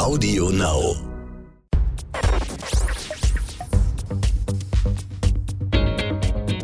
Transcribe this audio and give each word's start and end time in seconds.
Audio 0.00 0.48
Now. 0.48 0.96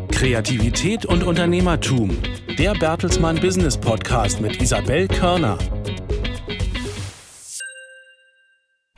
Kreativität 0.09 1.05
und 1.05 1.21
Unternehmertum. 1.21 2.17
Der 2.57 2.73
Bertelsmann 2.73 3.39
Business 3.39 3.77
Podcast 3.77 4.41
mit 4.41 4.59
Isabel 4.59 5.07
Körner. 5.07 5.59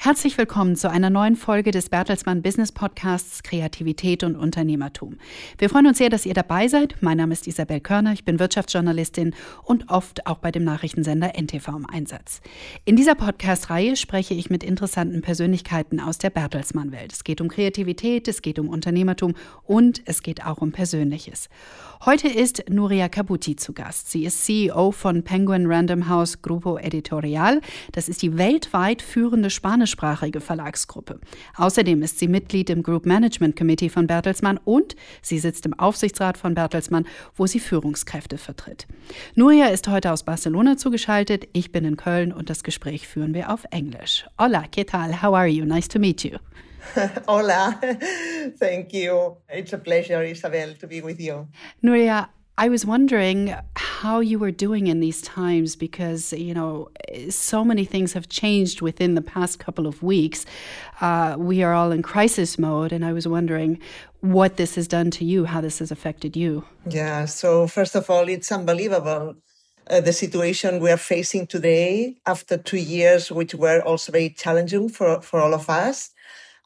Herzlich 0.02 0.38
willkommen 0.38 0.78
zu 0.78 0.90
einer 0.90 1.10
neuen 1.10 1.36
Folge 1.36 1.72
des 1.72 1.90
Bertelsmann 1.90 2.42
Business 2.42 2.72
Podcasts 2.72 3.44
Kreativität 3.44 4.24
und 4.24 4.38
Unternehmertum. 4.38 5.18
Wir 5.58 5.70
freuen 5.70 5.88
uns 5.88 5.98
sehr, 5.98 6.10
dass 6.10 6.26
ihr 6.26 6.34
dabei 6.34 6.70
seid. 6.70 6.96
Mein 7.02 7.18
Name 7.18 7.34
ist 7.34 7.48
Isabel 7.48 7.82
Körner, 7.82 8.14
ich 8.14 8.24
bin 8.24 8.40
Wirtschaftsjournalistin 8.40 9.36
und 9.62 9.90
oft 9.90 10.26
auch 10.26 10.38
bei 10.38 10.52
dem 10.52 10.64
Nachrichtensender 10.64 11.34
NTV 11.38 11.68
im 11.76 11.86
Einsatz. 11.86 12.40
In 12.86 12.96
dieser 12.96 13.14
Podcast-Reihe 13.14 13.98
spreche 13.98 14.34
ich 14.34 14.50
mit 14.50 14.64
interessanten 14.64 15.22
Persönlichkeiten 15.22 16.00
aus 16.00 16.18
der 16.18 16.30
Bertelsmann-Welt. 16.30 17.12
Es 17.12 17.26
geht 17.26 17.42
um 17.42 17.50
Kreativität, 17.50 18.30
es 18.30 18.42
geht 18.42 18.58
um 18.58 18.70
Unternehmertum 18.70 19.34
und 19.64 20.02
es 20.06 20.24
geht 20.24 20.46
auch 20.46 20.60
um 20.60 20.72
Persönliches. 20.72 21.50
Heute 22.06 22.30
ist 22.30 22.64
Nuria 22.70 23.10
Kabuti 23.10 23.58
zu 23.58 23.74
Gast. 23.74 24.10
Sie 24.10 24.24
ist 24.24 24.46
CEO 24.46 24.94
von 24.94 25.24
Penguin 25.24 25.66
Random 25.66 26.08
House 26.08 26.42
Grupo 26.42 26.78
Editorial. 26.78 27.60
Das 27.92 28.08
ist 28.08 28.22
die 28.22 28.38
weltweit 28.38 29.02
führende 29.02 29.50
spanischsprachige 30.00 30.40
Verlagsgruppe. 30.42 31.20
Außerdem 31.58 32.02
ist 32.02 32.20
sie 32.20 32.28
Mitglied 32.28 32.70
im 32.70 32.84
Group 32.84 33.06
Management 33.06 33.56
Committee 33.58 33.90
von 33.90 34.08
Bertelsmann 34.08 34.58
und 34.64 34.96
sie 35.22 35.40
sitzt 35.40 35.66
im 35.66 35.78
Aufsichtsrat 35.78 36.38
von 36.38 36.56
Bertelsmann, 36.56 37.06
wo 37.36 37.48
sie 37.48 37.60
Führungskräfte 37.60 38.38
vertritt. 38.38 38.88
Nuria 39.36 39.68
ist 39.68 39.88
heute 39.88 40.12
aus 40.12 40.24
Barcelona 40.24 40.78
zugeschaltet. 40.78 41.48
Ich 41.54 41.72
bin 41.72 41.86
in 41.86 41.98
Köln 41.98 42.32
und 42.32 42.50
das 42.50 42.64
Gespräch 42.64 43.08
führen 43.08 43.34
wir 43.34 43.52
auf 43.52 43.66
Englisch. 43.72 44.26
Hola, 44.40 44.64
¿qué 44.72 44.86
tal? 44.86 45.22
How 45.22 45.36
are 45.36 45.48
you? 45.48 45.66
Nice 45.66 45.88
to 45.90 46.00
meet 46.00 46.24
you. 46.24 46.38
Hola. 47.28 47.80
Thank 48.60 48.94
you. 48.94 49.36
It's 49.50 49.74
a 49.74 49.78
pleasure, 49.78 50.24
Isabel, 50.24 50.76
to 50.80 50.88
be 50.88 51.02
with 51.04 51.20
you. 51.20 51.48
Nuria, 51.82 52.30
I 52.58 52.70
was 52.70 52.86
wondering 52.86 53.54
how 54.00 54.22
you 54.22 54.40
were 54.40 54.50
doing 54.50 54.88
in 54.88 55.02
these 55.02 55.22
times 55.22 55.76
because, 55.76 56.32
you 56.32 56.54
know, 56.54 56.88
so 57.30 57.66
many 57.66 57.84
things 57.84 58.14
have 58.14 58.30
changed 58.30 58.82
within 58.82 59.16
the 59.16 59.22
past 59.22 59.60
couple 59.60 59.86
of 59.86 60.02
weeks. 60.02 60.46
Uh, 61.02 61.36
we 61.38 61.62
are 61.64 61.74
all 61.74 61.92
in 61.92 62.02
crisis 62.02 62.58
mode, 62.58 62.94
and 62.94 63.04
I 63.04 63.12
was 63.12 63.28
wondering 63.28 63.78
what 64.22 64.56
this 64.56 64.76
has 64.76 64.88
done 64.88 65.12
to 65.12 65.26
you, 65.26 65.44
how 65.44 65.60
this 65.60 65.80
has 65.80 65.92
affected 65.92 66.38
you. 66.38 66.64
Yeah, 66.90 67.26
so 67.26 67.68
first 67.68 67.94
of 67.94 68.10
all, 68.10 68.30
it's 68.30 68.54
unbelievable. 68.54 69.36
Uh, 69.90 70.00
the 70.00 70.14
situation 70.14 70.80
we 70.80 70.92
are 70.92 71.04
facing 71.14 71.46
today 71.46 72.16
after 72.26 72.58
two 72.58 72.78
years, 72.78 73.30
which 73.30 73.54
were 73.54 73.82
also 73.82 74.14
very 74.14 74.30
challenging 74.30 74.88
for, 74.88 75.22
for 75.22 75.42
all 75.42 75.54
of 75.54 75.70
us. 75.70 76.12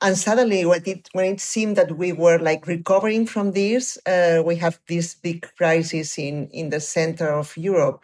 And 0.03 0.17
suddenly, 0.17 0.65
when 0.65 0.83
it, 0.85 1.07
when 1.13 1.25
it 1.33 1.39
seemed 1.39 1.77
that 1.77 1.97
we 1.97 2.11
were 2.11 2.37
like 2.37 2.67
recovering 2.67 3.25
from 3.25 3.53
this, 3.53 3.97
uh, 4.05 4.43
we 4.45 4.57
have 4.57 4.77
this 4.89 5.15
big 5.15 5.47
crisis 5.57 6.19
in, 6.19 6.49
in 6.49 6.71
the 6.71 6.81
center 6.81 7.29
of 7.29 7.55
Europe. 7.55 8.03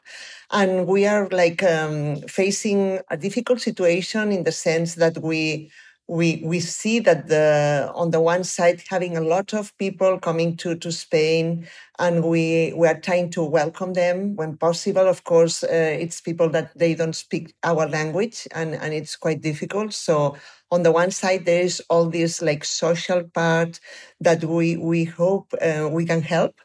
And 0.50 0.88
we 0.88 1.06
are 1.06 1.28
like 1.28 1.62
um, 1.62 2.22
facing 2.22 3.00
a 3.10 3.18
difficult 3.18 3.60
situation 3.60 4.32
in 4.32 4.46
the 4.46 4.54
sense 4.54 4.96
that 4.96 5.18
we 5.22 5.72
we 6.10 6.42
we 6.44 6.60
see 6.60 7.00
that 7.00 7.28
the 7.28 7.92
on 7.94 8.10
the 8.10 8.20
one 8.20 8.44
side 8.44 8.82
having 8.90 9.16
a 9.16 9.22
lot 9.22 9.54
of 9.54 9.78
people 9.78 10.18
coming 10.20 10.58
to 10.58 10.76
to 10.76 10.92
Spain 10.92 11.68
and 12.00 12.24
we 12.26 12.74
we 12.76 12.88
are 12.88 13.00
trying 13.00 13.30
to 13.30 13.44
welcome 13.44 13.94
them 13.94 14.36
when 14.36 14.58
possible 14.58 15.08
of 15.08 15.24
course 15.24 15.64
uh, 15.64 15.68
it's 15.70 16.20
people 16.20 16.50
that 16.50 16.76
they 16.76 16.96
don't 16.96 17.16
speak 17.16 17.54
our 17.64 17.88
language 17.88 18.48
and 18.56 18.74
and 18.74 18.92
it's 18.92 19.16
quite 19.16 19.42
difficult 19.42 19.94
so 19.94 20.36
on 20.72 20.82
the 20.82 20.92
one 20.92 21.12
side 21.12 21.46
there 21.46 21.62
is 21.62 21.80
all 21.90 22.10
this 22.10 22.42
like 22.42 22.66
social 22.66 23.24
part 23.24 23.80
that 24.20 24.44
we 24.44 24.78
we 24.78 25.04
hope 25.04 25.54
uh, 25.62 25.88
we 25.92 26.06
can 26.06 26.24
help 26.24 26.56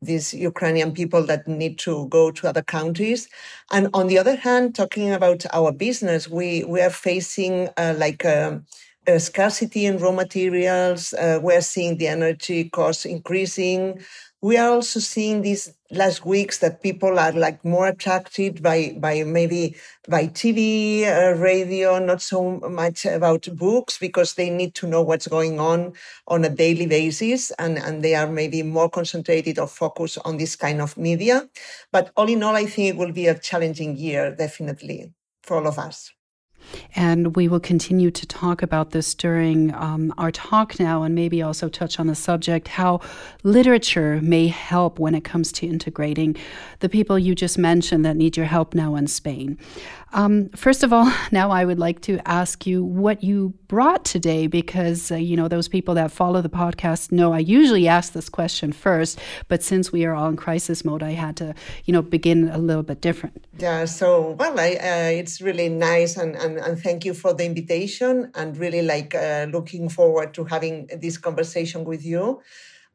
these 0.00 0.32
Ukrainian 0.32 0.92
people 0.92 1.22
that 1.24 1.46
need 1.48 1.78
to 1.80 2.06
go 2.08 2.30
to 2.30 2.48
other 2.48 2.62
countries. 2.62 3.28
And 3.72 3.88
on 3.92 4.06
the 4.06 4.18
other 4.18 4.36
hand, 4.36 4.74
talking 4.74 5.12
about 5.12 5.44
our 5.52 5.72
business, 5.72 6.28
we, 6.28 6.64
we 6.64 6.80
are 6.80 6.90
facing 6.90 7.68
uh, 7.76 7.94
like 7.96 8.24
a, 8.24 8.62
a, 9.06 9.18
scarcity 9.20 9.86
in 9.86 9.98
raw 9.98 10.12
materials. 10.12 11.12
Uh, 11.12 11.38
we're 11.42 11.60
seeing 11.60 11.98
the 11.98 12.08
energy 12.08 12.68
costs 12.68 13.04
increasing 13.04 14.00
we 14.42 14.58
are 14.58 14.70
also 14.70 15.00
seeing 15.00 15.42
these 15.42 15.72
last 15.90 16.26
weeks 16.26 16.58
that 16.58 16.82
people 16.82 17.18
are 17.18 17.32
like 17.32 17.64
more 17.64 17.86
attracted 17.88 18.62
by 18.62 18.94
by 18.98 19.24
maybe 19.24 19.74
by 20.08 20.26
TV, 20.28 21.04
uh, 21.04 21.34
radio, 21.36 21.98
not 21.98 22.20
so 22.20 22.60
much 22.60 23.06
about 23.06 23.48
books 23.56 23.98
because 23.98 24.34
they 24.34 24.50
need 24.50 24.74
to 24.74 24.86
know 24.86 25.02
what's 25.02 25.26
going 25.26 25.58
on 25.58 25.94
on 26.28 26.44
a 26.44 26.50
daily 26.50 26.86
basis, 26.86 27.50
and 27.58 27.78
and 27.78 28.04
they 28.04 28.14
are 28.14 28.28
maybe 28.28 28.62
more 28.62 28.90
concentrated 28.90 29.58
or 29.58 29.66
focused 29.66 30.18
on 30.24 30.36
this 30.36 30.54
kind 30.54 30.80
of 30.80 30.96
media. 30.96 31.48
But 31.90 32.12
all 32.16 32.28
in 32.28 32.42
all, 32.42 32.54
I 32.54 32.66
think 32.66 32.94
it 32.94 32.96
will 32.96 33.12
be 33.12 33.26
a 33.26 33.38
challenging 33.38 33.96
year, 33.96 34.34
definitely 34.34 35.12
for 35.42 35.56
all 35.56 35.66
of 35.66 35.78
us. 35.78 36.15
And 36.94 37.36
we 37.36 37.48
will 37.48 37.60
continue 37.60 38.10
to 38.10 38.26
talk 38.26 38.62
about 38.62 38.90
this 38.90 39.14
during 39.14 39.74
um, 39.74 40.12
our 40.18 40.30
talk 40.30 40.78
now 40.80 41.02
and 41.02 41.14
maybe 41.14 41.42
also 41.42 41.68
touch 41.68 41.98
on 41.98 42.06
the 42.06 42.14
subject 42.14 42.68
how 42.68 43.00
literature 43.42 44.20
may 44.22 44.48
help 44.48 44.98
when 44.98 45.14
it 45.14 45.24
comes 45.24 45.52
to 45.52 45.66
integrating 45.66 46.36
the 46.80 46.88
people 46.88 47.18
you 47.18 47.34
just 47.34 47.58
mentioned 47.58 48.04
that 48.04 48.16
need 48.16 48.36
your 48.36 48.46
help 48.46 48.74
now 48.74 48.94
in 48.94 49.06
Spain. 49.06 49.58
Um, 50.12 50.48
first 50.50 50.82
of 50.82 50.92
all, 50.92 51.12
now 51.30 51.50
I 51.50 51.64
would 51.64 51.78
like 51.78 52.00
to 52.02 52.18
ask 52.26 52.66
you 52.66 52.84
what 52.84 53.22
you 53.22 53.54
brought 53.68 54.04
today 54.04 54.46
because, 54.46 55.10
uh, 55.10 55.16
you 55.16 55.36
know, 55.36 55.48
those 55.48 55.68
people 55.68 55.94
that 55.94 56.10
follow 56.10 56.40
the 56.40 56.48
podcast 56.48 57.12
know 57.12 57.32
I 57.32 57.40
usually 57.40 57.88
ask 57.88 58.12
this 58.12 58.28
question 58.28 58.72
first, 58.72 59.18
but 59.48 59.62
since 59.62 59.92
we 59.92 60.04
are 60.04 60.14
all 60.14 60.28
in 60.28 60.36
crisis 60.36 60.84
mode, 60.84 61.02
I 61.02 61.12
had 61.12 61.36
to, 61.36 61.54
you 61.84 61.92
know, 61.92 62.02
begin 62.02 62.48
a 62.48 62.58
little 62.58 62.82
bit 62.82 63.00
different. 63.00 63.44
Yeah, 63.58 63.84
so, 63.84 64.30
well, 64.32 64.58
I, 64.58 64.74
uh, 64.74 65.18
it's 65.18 65.40
really 65.40 65.68
nice 65.68 66.16
and, 66.16 66.36
and, 66.36 66.55
and 66.58 66.78
thank 66.78 67.04
you 67.04 67.14
for 67.14 67.32
the 67.32 67.44
invitation 67.44 68.30
and 68.34 68.56
really 68.56 68.82
like 68.82 69.14
uh, 69.14 69.46
looking 69.50 69.88
forward 69.88 70.34
to 70.34 70.44
having 70.44 70.88
this 71.00 71.18
conversation 71.18 71.84
with 71.84 72.04
you 72.04 72.40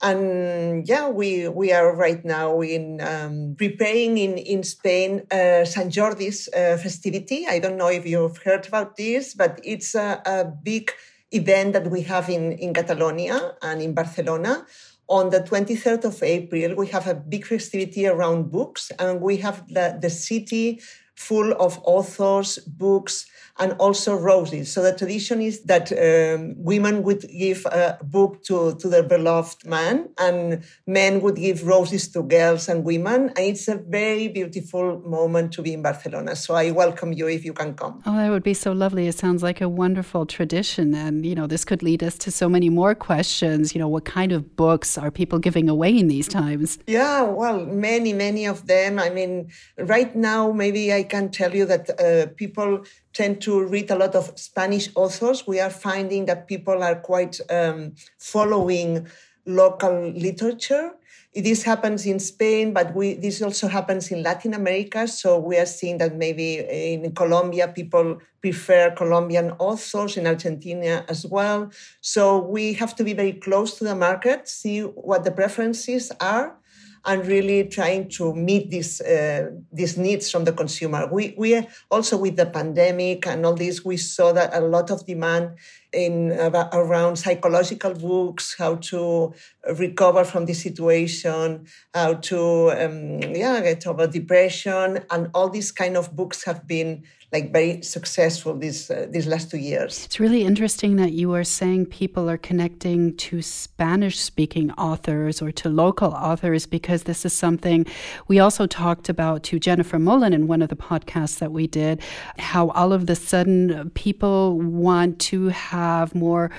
and 0.02 0.88
yeah, 0.88 1.10
we 1.10 1.48
we 1.48 1.72
are 1.72 1.96
right 1.96 2.24
now 2.26 2.62
in 2.62 3.02
um, 3.02 3.56
preparing 3.58 4.18
in 4.18 4.38
in 4.38 4.64
Spain 4.64 5.22
uh, 5.32 5.64
Sant 5.64 5.94
Jordi's 5.94 6.50
uh, 6.50 6.78
festivity. 6.82 7.46
I 7.48 7.60
don't 7.60 7.78
know 7.78 7.90
if 7.90 8.06
you've 8.06 8.38
heard 8.38 8.68
about 8.68 8.98
this, 8.98 9.34
but 9.36 9.60
it's 9.64 9.96
a, 9.96 10.22
a 10.26 10.46
big 10.46 10.92
event 11.32 11.74
that 11.74 11.90
we 11.90 12.02
have 12.02 12.30
in 12.30 12.54
in 12.54 12.74
Catalonia 12.74 13.56
and 13.62 13.82
in 13.82 13.94
Barcelona. 13.94 14.66
On 15.08 15.30
the 15.30 15.42
23rd 15.42 16.06
of 16.06 16.24
April, 16.24 16.74
we 16.76 16.88
have 16.88 17.06
a 17.06 17.14
big 17.14 17.46
festivity 17.46 18.08
around 18.08 18.50
books, 18.50 18.92
and 18.98 19.20
we 19.20 19.38
have 19.38 19.68
the, 19.68 20.00
the 20.02 20.10
city 20.10 20.80
full 21.16 21.54
of 21.54 21.80
authors, 21.84 22.58
books, 22.60 23.26
and 23.60 23.74
also 23.74 24.16
roses. 24.16 24.72
So 24.72 24.82
the 24.82 24.98
tradition 24.98 25.42
is 25.42 25.62
that 25.64 25.92
um, 25.92 26.56
women 26.58 27.04
would 27.04 27.22
give 27.30 27.66
a 27.66 28.00
book 28.02 28.44
to, 28.46 28.76
to 28.76 28.88
their 28.88 29.04
beloved 29.04 29.66
man, 29.68 30.10
and 30.18 30.64
men 30.88 31.22
would 31.22 31.36
give 31.36 31.68
roses 31.68 32.08
to 32.14 32.24
girls 32.24 32.70
and 32.70 32.84
women. 32.84 33.30
And 33.36 33.40
it's 33.40 33.68
a 33.68 33.76
very 33.76 34.30
beautiful 34.30 35.02
moment 35.02 35.52
to 35.54 35.62
be 35.62 35.74
in 35.74 35.84
Barcelona. 35.84 36.36
So 36.36 36.56
I 36.56 36.72
welcome 36.72 37.14
you 37.14 37.28
if 37.28 37.46
you 37.46 37.54
can 37.54 37.76
come. 37.76 38.02
Oh, 38.06 38.16
that 38.16 38.30
would 38.30 38.42
be 38.42 38.54
so 38.54 38.72
lovely. 38.72 39.08
It 39.08 39.16
sounds 39.16 39.44
like 39.44 39.62
a 39.62 39.70
wonderful 39.70 40.26
tradition. 40.26 40.96
And, 40.96 41.26
you 41.26 41.36
know, 41.36 41.46
this 41.46 41.66
could 41.66 41.84
lead 41.84 42.02
us 42.02 42.18
to 42.20 42.32
so 42.32 42.50
many 42.50 42.70
more 42.70 42.96
questions. 42.96 43.76
You 43.76 43.80
know, 43.80 43.90
what 43.90 44.06
kind 44.06 44.32
of 44.32 44.56
books 44.56 44.98
are 44.98 45.12
people 45.12 45.38
giving 45.40 45.70
away 45.70 45.96
in 45.96 46.08
these 46.08 46.28
times? 46.28 46.80
Yeah, 46.88 47.24
well, 47.24 47.66
many, 47.66 48.14
many 48.14 48.46
of 48.46 48.66
them. 48.66 48.98
I 48.98 49.10
mean, 49.10 49.52
right 49.78 50.16
now, 50.16 50.52
maybe 50.52 50.92
I 50.92 51.01
can 51.04 51.30
tell 51.30 51.56
you 51.56 51.66
that 51.66 51.90
uh, 52.00 52.32
people 52.36 52.84
tend 53.14 53.42
to 53.42 53.64
read 53.64 53.92
a 53.92 53.96
lot 53.96 54.16
of 54.16 54.38
Spanish 54.40 54.90
authors. 54.96 55.46
We 55.48 55.60
are 55.60 55.70
finding 55.70 56.26
that 56.26 56.48
people 56.48 56.84
are 56.84 56.96
quite 56.96 57.40
um, 57.50 57.96
following 58.18 59.08
local 59.46 60.12
literature. 60.12 60.92
This 61.34 61.64
happens 61.64 62.06
in 62.06 62.20
Spain, 62.20 62.74
but 62.74 62.94
we, 62.94 63.14
this 63.14 63.42
also 63.42 63.70
happens 63.70 64.12
in 64.12 64.22
Latin 64.22 64.54
America. 64.54 65.08
So 65.08 65.40
we 65.40 65.58
are 65.58 65.66
seeing 65.66 65.98
that 66.00 66.18
maybe 66.18 66.60
in 66.60 67.14
Colombia, 67.16 67.70
people 67.70 68.20
prefer 68.42 68.92
Colombian 68.92 69.52
authors, 69.58 70.18
in 70.18 70.28
Argentina 70.28 71.06
as 71.08 71.26
well. 71.26 71.72
So 72.02 72.40
we 72.40 72.74
have 72.74 72.96
to 72.98 73.04
be 73.04 73.14
very 73.14 73.34
close 73.34 73.78
to 73.78 73.86
the 73.86 73.96
market, 73.96 74.50
see 74.50 74.82
what 74.82 75.24
the 75.24 75.32
preferences 75.32 76.12
are 76.20 76.58
and 77.06 77.26
really 77.26 77.68
trying 77.68 78.10
to 78.10 78.34
meet 78.34 78.70
these 78.70 79.02
uh, 79.02 79.50
these 79.72 79.98
needs 79.98 80.30
from 80.30 80.44
the 80.44 80.54
consumer. 80.54 81.08
We 81.12 81.34
we 81.38 81.68
also 81.90 82.18
with 82.18 82.36
the 82.36 82.46
pandemic 82.46 83.26
and 83.28 83.46
all 83.46 83.56
this, 83.56 83.84
we 83.84 83.98
saw 83.98 84.32
that 84.34 84.54
a 84.54 84.62
lot 84.62 84.92
of 84.92 85.06
demand 85.06 85.58
in 85.94 86.32
around 86.32 87.18
psychological 87.18 87.94
books, 87.94 88.56
how 88.58 88.76
to 88.76 89.34
recover 89.78 90.24
from 90.24 90.46
the 90.46 90.54
situation, 90.54 91.68
how 91.94 92.14
to 92.16 92.72
um, 92.72 93.22
yeah 93.36 93.62
get 93.62 93.86
over 93.88 94.08
depression, 94.08 95.00
and 95.10 95.30
all 95.34 95.50
these 95.50 95.72
kind 95.72 95.98
of 95.98 96.16
books 96.16 96.44
have 96.46 96.68
been 96.68 97.04
like 97.32 97.54
very 97.54 97.82
successful 97.82 98.58
these 98.58 98.92
uh, 98.92 99.08
these 99.10 99.26
last 99.26 99.50
two 99.50 99.58
years. 99.58 100.06
It's 100.06 100.20
really 100.20 100.44
interesting 100.44 100.98
that 100.98 101.14
you 101.14 101.34
are 101.34 101.46
saying 101.46 101.86
people 101.86 102.30
are 102.30 102.38
connecting 102.38 103.16
to 103.18 103.42
Spanish 103.42 104.20
speaking 104.20 104.72
authors 104.72 105.42
or 105.42 105.52
to 105.54 105.70
local 105.70 106.12
authors 106.12 106.66
because 106.66 107.04
this 107.04 107.26
is 107.26 107.34
something 107.34 107.86
we 108.28 108.40
also 108.40 108.68
talked 108.68 109.08
about 109.08 109.44
to 109.44 109.60
Jennifer 109.60 109.98
Mullin 109.98 110.34
in 110.34 110.48
one 110.48 110.62
of 110.62 110.70
the 110.70 110.76
podcasts 110.76 111.40
that 111.40 111.52
we 111.52 111.68
did 111.68 112.02
how 112.38 112.70
all 112.72 112.92
of 112.92 113.06
the 113.06 113.16
sudden 113.16 113.90
people 113.92 114.60
want 114.60 115.20
to 115.20 115.48
have 115.50 116.14
more 116.14 116.52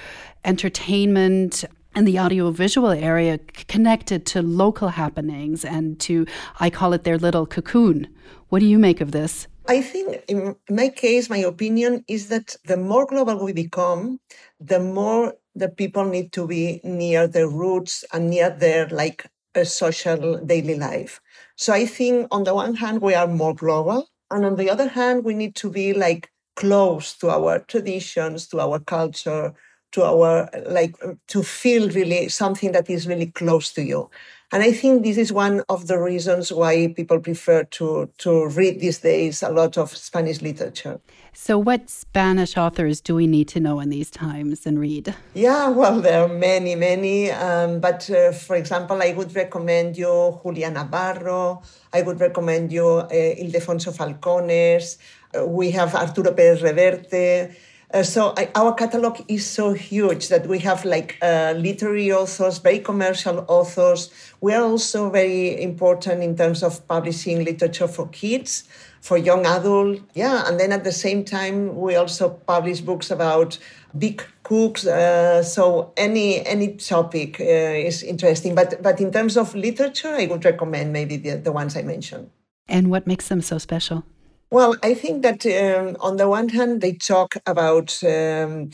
entertainment 0.45 1.65
and 1.95 2.09
the 2.09 2.19
audiovisual 2.19 2.91
area 2.91 3.39
connected 3.69 4.25
to 4.25 4.41
local 4.41 4.89
happenings 4.89 5.65
and 5.65 6.01
to, 6.01 6.27
I 6.59 6.71
call 6.71 6.95
it 6.95 7.05
their 7.05 7.19
little 7.19 7.47
cocoon. 7.47 8.09
What 8.49 8.61
do 8.61 8.67
you 8.67 8.79
make 8.79 9.01
of 9.01 9.13
this? 9.13 9.47
I 9.67 9.81
think 9.81 10.23
in 10.29 10.57
my 10.69 10.89
case, 10.89 11.31
my 11.31 11.39
opinion 11.39 12.05
is 12.09 12.29
that 12.29 12.57
the 12.65 12.77
more 12.77 13.07
global 13.07 13.43
we 13.45 13.53
become, 13.53 14.21
the 14.61 14.81
more 14.81 15.35
the 15.55 15.69
people 15.69 16.05
need 16.05 16.33
to 16.33 16.47
be 16.47 16.81
near 16.83 17.27
their 17.29 17.49
roots 17.49 18.05
and 18.13 18.31
near 18.31 18.51
their 18.51 18.89
like 18.89 19.27
a 19.55 19.65
social 19.65 20.39
daily 20.39 20.75
life. 20.77 21.21
So 21.57 21.73
I 21.73 21.87
think 21.87 22.29
on 22.31 22.45
the 22.45 22.55
one 22.55 22.75
hand, 22.77 23.03
we 23.03 23.15
are 23.15 23.27
more 23.27 23.55
global. 23.55 24.09
And 24.31 24.45
on 24.45 24.57
the 24.57 24.71
other 24.71 24.89
hand, 24.89 25.25
we 25.25 25.35
need 25.35 25.55
to 25.57 25.71
be 25.71 25.93
like 25.93 26.31
close 26.57 27.17
to 27.19 27.31
our 27.31 27.61
traditions, 27.61 28.49
to 28.49 28.61
our 28.61 28.79
culture, 28.81 29.55
to 29.93 30.03
our 30.05 30.49
like 30.69 30.97
to 31.29 31.43
feel 31.43 31.89
really 31.91 32.29
something 32.29 32.73
that 32.73 32.91
is 32.91 33.07
really 33.07 33.27
close 33.27 33.73
to 33.73 33.83
you. 33.83 34.11
And 34.55 34.63
I 34.63 34.71
think 34.71 35.03
this 35.03 35.17
is 35.17 35.33
one 35.33 35.63
of 35.71 35.87
the 35.87 35.99
reasons 35.99 36.53
why 36.53 36.93
people 36.95 37.19
prefer 37.21 37.65
to, 37.65 38.11
to 38.19 38.49
read 38.49 38.81
these 38.81 38.99
days 38.99 39.43
a 39.43 39.49
lot 39.49 39.79
of 39.79 39.97
Spanish 39.97 40.43
literature. 40.43 41.01
So, 41.33 41.59
what 41.59 41.89
Spanish 41.89 42.59
authors 42.59 43.01
do 43.01 43.15
we 43.15 43.27
need 43.27 43.49
to 43.49 43.61
know 43.61 43.81
in 43.81 43.89
these 43.89 44.11
times 44.11 44.67
and 44.67 44.79
read? 44.79 45.15
Yeah, 45.33 45.71
well, 45.71 46.03
there 46.03 46.25
are 46.25 46.29
many, 46.29 46.75
many. 46.75 47.31
Um, 47.31 47.81
but 47.81 48.11
uh, 48.11 48.33
for 48.33 48.57
example, 48.57 49.01
I 49.03 49.15
would 49.15 49.35
recommend 49.35 49.97
you 49.97 50.39
Julia 50.43 50.71
Navarro. 50.71 51.63
I 51.95 52.03
would 52.03 52.21
recommend 52.21 52.71
you 52.73 52.87
uh, 52.87 53.09
Ildefonso 53.09 53.97
Falcones. 53.97 54.99
Uh, 55.35 55.47
we 55.47 55.71
have 55.71 55.95
Arturo 55.95 56.33
Pérez 56.33 56.61
Reverte. 56.61 57.55
Uh, 57.93 58.03
so 58.03 58.33
I, 58.39 58.51
our 58.55 58.73
catalog 58.73 59.21
is 59.29 59.45
so 59.47 59.75
huge 59.75 60.29
that 60.29 60.47
we 60.47 60.59
have 60.61 60.85
like 60.85 61.19
uh, 61.21 61.53
literary 61.57 62.11
authors, 62.11 62.59
very 62.59 62.79
commercial 62.79 63.45
authors. 63.49 64.11
We 64.41 64.55
are 64.55 64.63
also 64.63 65.11
very 65.11 65.63
important 65.63 66.23
in 66.23 66.37
terms 66.37 66.63
of 66.63 66.87
publishing 66.89 67.45
literature 67.45 67.89
for 67.89 68.09
kids, 68.09 68.65
for 69.03 69.19
young 69.19 69.45
adults. 69.45 70.01
Yeah, 70.15 70.49
and 70.49 70.59
then 70.59 70.73
at 70.73 70.85
the 70.85 70.93
same 70.93 71.25
time, 71.25 71.77
we 71.77 71.97
also 71.97 72.31
publish 72.31 72.81
books 72.81 73.11
about 73.11 73.59
big 73.99 74.23
cooks. 74.43 74.87
Uh, 74.87 75.43
so 75.43 75.93
any 75.97 76.45
any 76.47 76.77
topic 76.77 77.41
uh, 77.41 77.45
is 77.45 78.03
interesting. 78.03 78.55
But 78.55 78.83
but 78.83 79.01
in 79.01 79.13
terms 79.13 79.37
of 79.37 79.55
literature, 79.55 80.15
I 80.15 80.27
would 80.27 80.45
recommend 80.47 80.95
maybe 80.95 81.19
the, 81.19 81.37
the 81.37 81.53
ones 81.53 81.77
I 81.77 81.83
mentioned. 81.83 82.31
And 82.69 82.91
what 82.91 83.07
makes 83.07 83.29
them 83.29 83.43
so 83.43 83.59
special? 83.59 84.05
Well, 84.53 84.77
I 84.83 84.95
think 84.95 85.23
that 85.23 85.47
um, 85.47 85.97
on 86.01 86.17
the 86.17 86.29
one 86.29 86.51
hand, 86.51 86.81
they 86.83 86.93
talk 86.93 87.37
about, 87.47 87.99
um, 88.05 88.71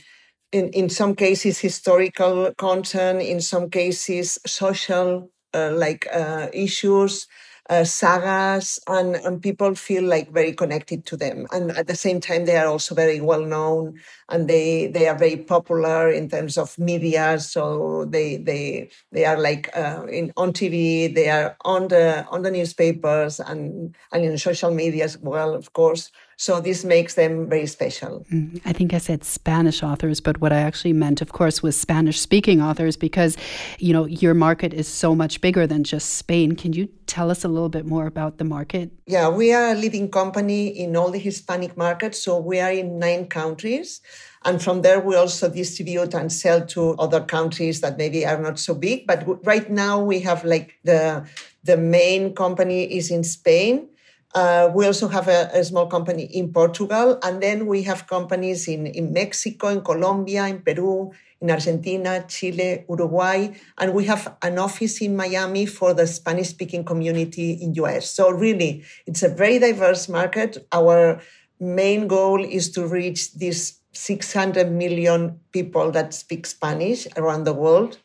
in, 0.52 0.70
in 0.70 0.88
some 0.90 1.14
cases, 1.14 1.58
historical 1.60 2.52
content, 2.58 3.22
in 3.22 3.40
some 3.40 3.70
cases, 3.70 4.38
social 4.46 5.30
uh, 5.54 5.72
like 5.74 6.08
uh, 6.12 6.48
issues 6.52 7.26
uh, 7.68 7.84
sagas 7.84 8.78
and, 8.88 9.16
and 9.16 9.42
people 9.42 9.74
feel 9.74 10.02
like 10.04 10.32
very 10.32 10.52
connected 10.52 11.04
to 11.06 11.16
them. 11.16 11.46
And 11.52 11.70
at 11.72 11.86
the 11.86 11.96
same 11.96 12.20
time, 12.20 12.46
they 12.46 12.56
are 12.56 12.66
also 12.66 12.94
very 12.94 13.20
well 13.20 13.42
known 13.44 14.00
and 14.28 14.48
they, 14.48 14.86
they 14.86 15.06
are 15.06 15.16
very 15.16 15.36
popular 15.36 16.10
in 16.10 16.28
terms 16.28 16.56
of 16.56 16.78
media. 16.78 17.38
So 17.38 18.06
they, 18.06 18.38
they, 18.38 18.90
they 19.12 19.24
are 19.24 19.38
like 19.38 19.70
uh, 19.76 20.06
in, 20.06 20.32
on 20.36 20.52
TV, 20.52 21.08
they 21.08 21.28
are 21.28 21.56
on 21.64 21.88
the, 21.88 22.26
on 22.30 22.42
the 22.42 22.50
newspapers 22.50 23.38
and, 23.40 23.94
and 24.12 24.24
in 24.24 24.38
social 24.38 24.70
media 24.70 25.04
as 25.04 25.18
well, 25.18 25.54
of 25.54 25.72
course. 25.72 26.10
So 26.40 26.60
this 26.60 26.84
makes 26.84 27.14
them 27.14 27.48
very 27.48 27.66
special. 27.66 28.24
Mm, 28.32 28.60
I 28.64 28.72
think 28.72 28.94
I 28.94 28.98
said 28.98 29.24
Spanish 29.24 29.82
authors, 29.82 30.20
but 30.20 30.40
what 30.40 30.52
I 30.52 30.60
actually 30.60 30.92
meant, 30.92 31.20
of 31.20 31.32
course, 31.32 31.64
was 31.64 31.76
Spanish 31.76 32.20
speaking 32.20 32.62
authors 32.62 32.96
because, 32.96 33.36
you 33.80 33.92
know, 33.92 34.06
your 34.06 34.34
market 34.34 34.72
is 34.72 34.86
so 34.86 35.16
much 35.16 35.40
bigger 35.40 35.66
than 35.66 35.82
just 35.82 36.14
Spain. 36.14 36.54
Can 36.54 36.74
you 36.74 36.86
tell 37.06 37.32
us 37.32 37.42
a 37.42 37.48
little 37.48 37.68
bit 37.68 37.86
more 37.86 38.06
about 38.06 38.38
the 38.38 38.44
market? 38.44 38.92
Yeah, 39.06 39.28
we 39.28 39.52
are 39.52 39.72
a 39.72 39.74
leading 39.74 40.12
company 40.12 40.68
in 40.68 40.96
all 40.96 41.10
the 41.10 41.18
Hispanic 41.18 41.76
markets. 41.76 42.22
So 42.22 42.38
we 42.38 42.60
are 42.60 42.70
in 42.70 43.00
nine 43.00 43.26
countries. 43.26 44.00
And 44.44 44.62
from 44.62 44.82
there, 44.82 45.00
we 45.00 45.16
also 45.16 45.50
distribute 45.50 46.14
and 46.14 46.30
sell 46.30 46.64
to 46.66 46.94
other 47.00 47.20
countries 47.20 47.80
that 47.80 47.98
maybe 47.98 48.24
are 48.24 48.40
not 48.40 48.60
so 48.60 48.74
big. 48.74 49.08
But 49.08 49.44
right 49.44 49.68
now, 49.68 50.00
we 50.00 50.20
have 50.20 50.44
like 50.44 50.78
the, 50.84 51.26
the 51.64 51.76
main 51.76 52.32
company 52.32 52.84
is 52.84 53.10
in 53.10 53.24
Spain 53.24 53.88
uh, 54.34 54.70
we 54.74 54.86
also 54.86 55.08
have 55.08 55.28
a, 55.28 55.50
a, 55.54 55.64
small 55.64 55.86
company 55.86 56.24
in 56.24 56.52
Portugal, 56.52 57.18
and 57.22 57.42
then 57.42 57.66
we 57.66 57.82
have 57.82 58.06
companies 58.06 58.68
in, 58.68 58.86
in 58.86 59.12
Mexico, 59.12 59.68
in 59.68 59.80
Colombia, 59.80 60.46
in 60.46 60.60
Peru, 60.60 61.10
in 61.40 61.50
Argentina, 61.50 62.24
Chile, 62.28 62.84
Uruguay, 62.88 63.48
and 63.78 63.94
we 63.94 64.04
have 64.04 64.36
an 64.42 64.58
office 64.58 65.00
in 65.00 65.16
Miami 65.16 65.66
for 65.66 65.94
the 65.94 66.06
Spanish 66.06 66.48
speaking 66.48 66.84
community 66.84 67.52
in 67.52 67.74
US. 67.74 68.10
So 68.10 68.30
really, 68.30 68.84
it's 69.06 69.22
a 69.22 69.28
very 69.28 69.58
diverse 69.58 70.08
market. 70.08 70.66
Our 70.72 71.22
main 71.60 72.06
goal 72.06 72.44
is 72.44 72.70
to 72.72 72.86
reach 72.86 73.34
these 73.34 73.80
600 73.92 74.70
million 74.70 75.40
people 75.52 75.90
that 75.92 76.12
speak 76.12 76.46
Spanish 76.46 77.06
around 77.16 77.44
the 77.44 77.54
world. 77.54 77.98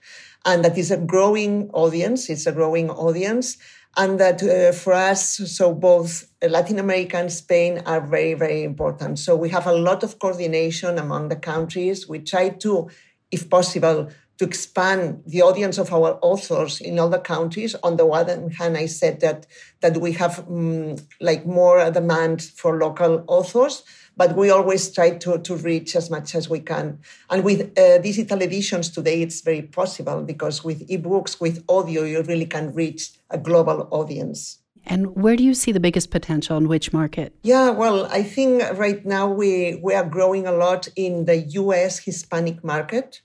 And 0.45 0.63
that 0.65 0.77
is 0.77 0.91
a 0.91 0.97
growing 0.97 1.69
audience. 1.71 2.29
It's 2.29 2.45
a 2.45 2.51
growing 2.51 2.89
audience 2.89 3.57
and 3.95 4.19
that 4.19 4.41
uh, 4.41 4.71
for 4.71 4.93
us, 4.93 5.35
so 5.37 5.73
both 5.73 6.27
Latin 6.41 6.79
America 6.79 7.17
and 7.17 7.31
Spain 7.31 7.81
are 7.85 8.01
very, 8.01 8.33
very 8.33 8.63
important. 8.63 9.19
So 9.19 9.35
we 9.35 9.49
have 9.49 9.67
a 9.67 9.73
lot 9.73 10.03
of 10.03 10.17
coordination 10.19 10.97
among 10.97 11.29
the 11.29 11.35
countries. 11.35 12.07
We 12.07 12.19
try 12.19 12.49
to, 12.49 12.89
if 13.31 13.49
possible, 13.49 14.09
to 14.39 14.45
expand 14.45 15.21
the 15.27 15.43
audience 15.43 15.77
of 15.77 15.93
our 15.93 16.17
authors 16.23 16.81
in 16.81 16.95
the 16.95 17.19
countries. 17.19 17.75
On 17.83 17.97
the 17.97 18.05
one 18.05 18.49
hand, 18.49 18.77
I 18.77 18.87
said 18.87 19.19
that 19.21 19.45
that 19.81 19.97
we 19.97 20.13
have 20.13 20.39
um, 20.47 20.95
like 21.21 21.45
more 21.45 21.91
demand 21.91 22.41
for 22.41 22.79
local 22.79 23.23
authors, 23.27 23.83
but 24.15 24.35
we 24.35 24.49
always 24.49 24.91
try 24.93 25.11
to, 25.17 25.39
to 25.39 25.55
reach 25.55 25.95
as 25.95 26.09
much 26.09 26.35
as 26.35 26.49
we 26.49 26.59
can. 26.59 26.99
And 27.29 27.43
with 27.43 27.77
uh, 27.77 27.97
digital 27.99 28.41
editions 28.41 28.89
today, 28.89 29.21
it's 29.21 29.41
very 29.41 29.63
possible 29.63 30.23
because 30.23 30.63
with 30.63 30.87
ebooks, 30.87 31.41
with 31.41 31.63
audio, 31.67 32.03
you 32.03 32.21
really 32.23 32.45
can 32.45 32.73
reach 32.73 33.11
a 33.29 33.37
global 33.37 33.87
audience. 33.91 34.59
And 34.85 35.15
where 35.15 35.35
do 35.35 35.43
you 35.43 35.53
see 35.53 35.71
the 35.71 35.79
biggest 35.79 36.11
potential 36.11 36.57
in 36.57 36.67
which 36.67 36.91
market? 36.91 37.33
Yeah, 37.43 37.69
well, 37.69 38.05
I 38.07 38.21
think 38.21 38.63
right 38.77 39.05
now 39.05 39.29
we, 39.31 39.79
we 39.81 39.93
are 39.93 40.05
growing 40.05 40.45
a 40.45 40.51
lot 40.51 40.89
in 40.95 41.25
the 41.25 41.37
US 41.37 41.99
Hispanic 41.99 42.63
market. 42.63 43.21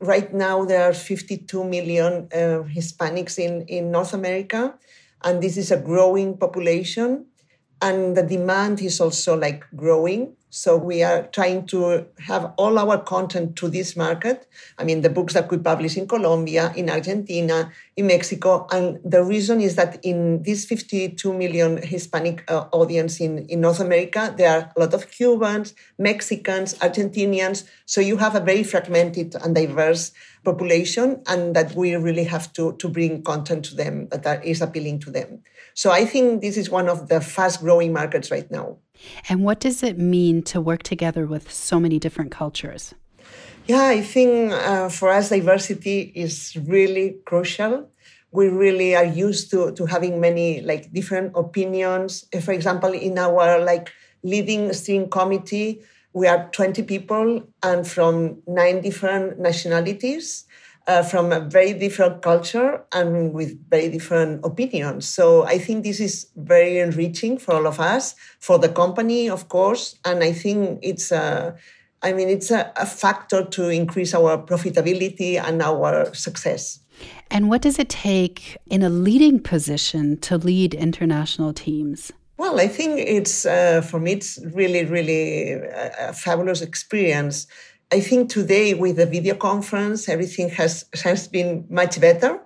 Right 0.00 0.32
now, 0.32 0.64
there 0.64 0.88
are 0.88 0.92
52 0.92 1.64
million 1.64 2.28
uh, 2.32 2.62
Hispanics 2.68 3.38
in, 3.38 3.62
in 3.62 3.90
North 3.90 4.12
America, 4.14 4.74
and 5.24 5.42
this 5.42 5.56
is 5.56 5.72
a 5.72 5.80
growing 5.80 6.36
population. 6.36 7.26
And 7.80 8.16
the 8.16 8.22
demand 8.22 8.80
is 8.82 9.00
also 9.00 9.36
like 9.36 9.64
growing. 9.76 10.37
So 10.50 10.76
we 10.76 11.02
are 11.02 11.26
trying 11.26 11.66
to 11.66 12.06
have 12.20 12.54
all 12.56 12.78
our 12.78 12.98
content 12.98 13.56
to 13.56 13.68
this 13.68 13.96
market. 13.96 14.48
I 14.78 14.84
mean, 14.84 15.02
the 15.02 15.10
books 15.10 15.34
that 15.34 15.50
we 15.50 15.58
publish 15.58 15.96
in 15.96 16.08
Colombia, 16.08 16.72
in 16.74 16.88
Argentina, 16.88 17.70
in 17.96 18.06
Mexico. 18.06 18.66
And 18.70 18.98
the 19.04 19.22
reason 19.22 19.60
is 19.60 19.76
that 19.76 20.02
in 20.02 20.42
this 20.42 20.64
52 20.64 21.34
million 21.34 21.82
Hispanic 21.82 22.50
uh, 22.50 22.66
audience 22.72 23.20
in, 23.20 23.46
in 23.46 23.60
North 23.60 23.80
America, 23.80 24.34
there 24.36 24.50
are 24.50 24.72
a 24.74 24.80
lot 24.80 24.94
of 24.94 25.10
Cubans, 25.10 25.74
Mexicans, 25.98 26.74
Argentinians. 26.74 27.64
So 27.84 28.00
you 28.00 28.16
have 28.16 28.34
a 28.34 28.40
very 28.40 28.62
fragmented 28.62 29.34
and 29.34 29.54
diverse 29.54 30.12
population 30.44 31.22
and 31.26 31.54
that 31.56 31.74
we 31.74 31.94
really 31.96 32.24
have 32.24 32.52
to, 32.54 32.72
to 32.78 32.88
bring 32.88 33.22
content 33.22 33.66
to 33.66 33.74
them 33.74 34.08
that 34.08 34.44
is 34.44 34.62
appealing 34.62 35.00
to 35.00 35.10
them. 35.10 35.42
So 35.74 35.90
I 35.90 36.06
think 36.06 36.40
this 36.40 36.56
is 36.56 36.70
one 36.70 36.88
of 36.88 37.08
the 37.08 37.20
fast 37.20 37.60
growing 37.60 37.92
markets 37.92 38.30
right 38.30 38.50
now. 38.50 38.78
And 39.28 39.44
what 39.44 39.60
does 39.60 39.82
it 39.82 39.98
mean 39.98 40.42
to 40.44 40.60
work 40.60 40.82
together 40.82 41.26
with 41.26 41.50
so 41.52 41.78
many 41.78 41.98
different 41.98 42.30
cultures? 42.30 42.94
Yeah, 43.66 43.84
I 43.84 44.00
think 44.00 44.52
uh, 44.52 44.88
for 44.88 45.10
us, 45.10 45.28
diversity 45.28 46.12
is 46.14 46.56
really 46.66 47.18
crucial. 47.26 47.90
We 48.30 48.48
really 48.48 48.96
are 48.96 49.04
used 49.04 49.50
to, 49.50 49.72
to 49.72 49.86
having 49.86 50.20
many 50.20 50.60
like 50.62 50.92
different 50.92 51.32
opinions. 51.34 52.24
For 52.42 52.52
example, 52.52 52.92
in 52.92 53.18
our 53.18 53.60
like 53.60 53.92
leading 54.22 54.72
steering 54.72 55.10
committee, 55.10 55.82
we 56.12 56.26
are 56.26 56.48
20 56.50 56.82
people 56.84 57.46
and 57.62 57.86
from 57.86 58.42
nine 58.46 58.80
different 58.80 59.38
nationalities 59.38 60.47
uh, 60.88 61.02
from 61.02 61.30
a 61.32 61.38
very 61.38 61.74
different 61.74 62.22
culture 62.22 62.82
and 62.92 63.34
with 63.34 63.56
very 63.68 63.90
different 63.90 64.44
opinions. 64.44 65.06
So 65.06 65.44
I 65.44 65.58
think 65.58 65.84
this 65.84 66.00
is 66.00 66.26
very 66.34 66.78
enriching 66.78 67.38
for 67.38 67.54
all 67.54 67.66
of 67.66 67.78
us, 67.78 68.14
for 68.40 68.58
the 68.58 68.70
company, 68.70 69.28
of 69.28 69.48
course, 69.48 69.96
and 70.04 70.24
I 70.24 70.32
think 70.32 70.80
it's 70.82 71.12
a, 71.12 71.54
I 72.02 72.12
mean, 72.14 72.30
it's 72.30 72.50
a, 72.50 72.72
a 72.76 72.86
factor 72.86 73.44
to 73.44 73.68
increase 73.68 74.14
our 74.14 74.38
profitability 74.38 75.38
and 75.38 75.60
our 75.60 76.12
success. 76.14 76.80
And 77.30 77.50
what 77.50 77.60
does 77.60 77.78
it 77.78 77.90
take 77.90 78.56
in 78.70 78.82
a 78.82 78.88
leading 78.88 79.40
position 79.40 80.16
to 80.20 80.38
lead 80.38 80.72
international 80.72 81.52
teams? 81.52 82.12
Well, 82.38 82.60
I 82.60 82.68
think 82.68 83.00
it's 83.00 83.44
uh, 83.44 83.82
for 83.82 84.00
me 84.00 84.12
it's 84.12 84.38
really, 84.54 84.84
really 84.84 85.52
a, 85.52 86.10
a 86.10 86.12
fabulous 86.12 86.62
experience 86.62 87.46
I 87.90 88.00
think 88.00 88.28
today 88.28 88.74
with 88.74 88.96
the 88.96 89.06
video 89.06 89.34
conference, 89.34 90.10
everything 90.10 90.50
has, 90.50 90.84
has 91.02 91.26
been 91.26 91.64
much 91.70 91.98
better 91.98 92.38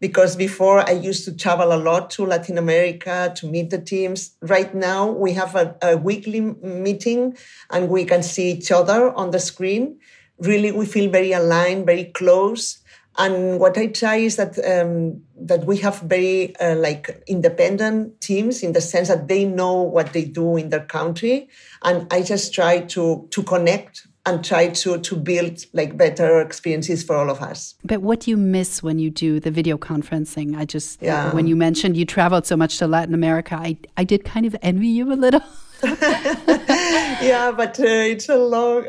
because 0.00 0.34
before 0.34 0.80
I 0.80 0.90
used 0.90 1.24
to 1.26 1.36
travel 1.36 1.72
a 1.72 1.78
lot 1.78 2.10
to 2.10 2.26
Latin 2.26 2.58
America 2.58 3.32
to 3.36 3.46
meet 3.46 3.70
the 3.70 3.80
teams. 3.80 4.36
Right 4.42 4.74
now 4.74 5.08
we 5.08 5.34
have 5.34 5.54
a, 5.54 5.76
a 5.82 5.96
weekly 5.96 6.40
meeting 6.40 7.36
and 7.70 7.88
we 7.88 8.04
can 8.04 8.24
see 8.24 8.50
each 8.50 8.72
other 8.72 9.12
on 9.14 9.30
the 9.30 9.38
screen. 9.38 10.00
Really, 10.40 10.72
we 10.72 10.84
feel 10.84 11.08
very 11.10 11.30
aligned, 11.30 11.86
very 11.86 12.06
close. 12.06 12.78
And 13.16 13.60
what 13.60 13.78
I 13.78 13.88
try 13.88 14.16
is 14.16 14.34
that 14.36 14.58
um, 14.64 15.22
that 15.40 15.64
we 15.64 15.76
have 15.78 16.00
very 16.00 16.56
uh, 16.56 16.76
like 16.76 17.22
independent 17.28 18.20
teams 18.20 18.62
in 18.64 18.72
the 18.72 18.80
sense 18.80 19.08
that 19.08 19.28
they 19.28 19.44
know 19.44 19.82
what 19.82 20.12
they 20.12 20.24
do 20.24 20.56
in 20.56 20.68
their 20.68 20.84
country, 20.84 21.48
and 21.82 22.06
I 22.12 22.22
just 22.22 22.54
try 22.54 22.80
to 22.80 23.26
to 23.28 23.42
connect 23.42 24.07
and 24.28 24.44
try 24.44 24.68
to 24.68 24.98
to 24.98 25.16
build 25.16 25.64
like 25.72 25.96
better 25.96 26.40
experiences 26.40 27.02
for 27.02 27.16
all 27.16 27.30
of 27.30 27.40
us. 27.40 27.74
But 27.84 28.02
what 28.02 28.20
do 28.20 28.30
you 28.30 28.36
miss 28.36 28.82
when 28.82 28.98
you 28.98 29.10
do 29.10 29.40
the 29.40 29.50
video 29.50 29.78
conferencing? 29.78 30.56
I 30.56 30.64
just 30.64 31.02
yeah. 31.02 31.32
when 31.32 31.46
you 31.46 31.56
mentioned 31.56 31.96
you 31.96 32.04
traveled 32.04 32.46
so 32.46 32.56
much 32.56 32.78
to 32.78 32.86
Latin 32.86 33.14
America, 33.14 33.56
I 33.56 33.78
I 33.96 34.04
did 34.04 34.24
kind 34.24 34.46
of 34.46 34.54
envy 34.62 34.88
you 34.88 35.12
a 35.12 35.14
little. 35.14 35.42
yeah, 35.84 37.52
but 37.56 37.78
uh, 37.78 37.84
it's 37.86 38.28
a 38.28 38.36
long. 38.36 38.84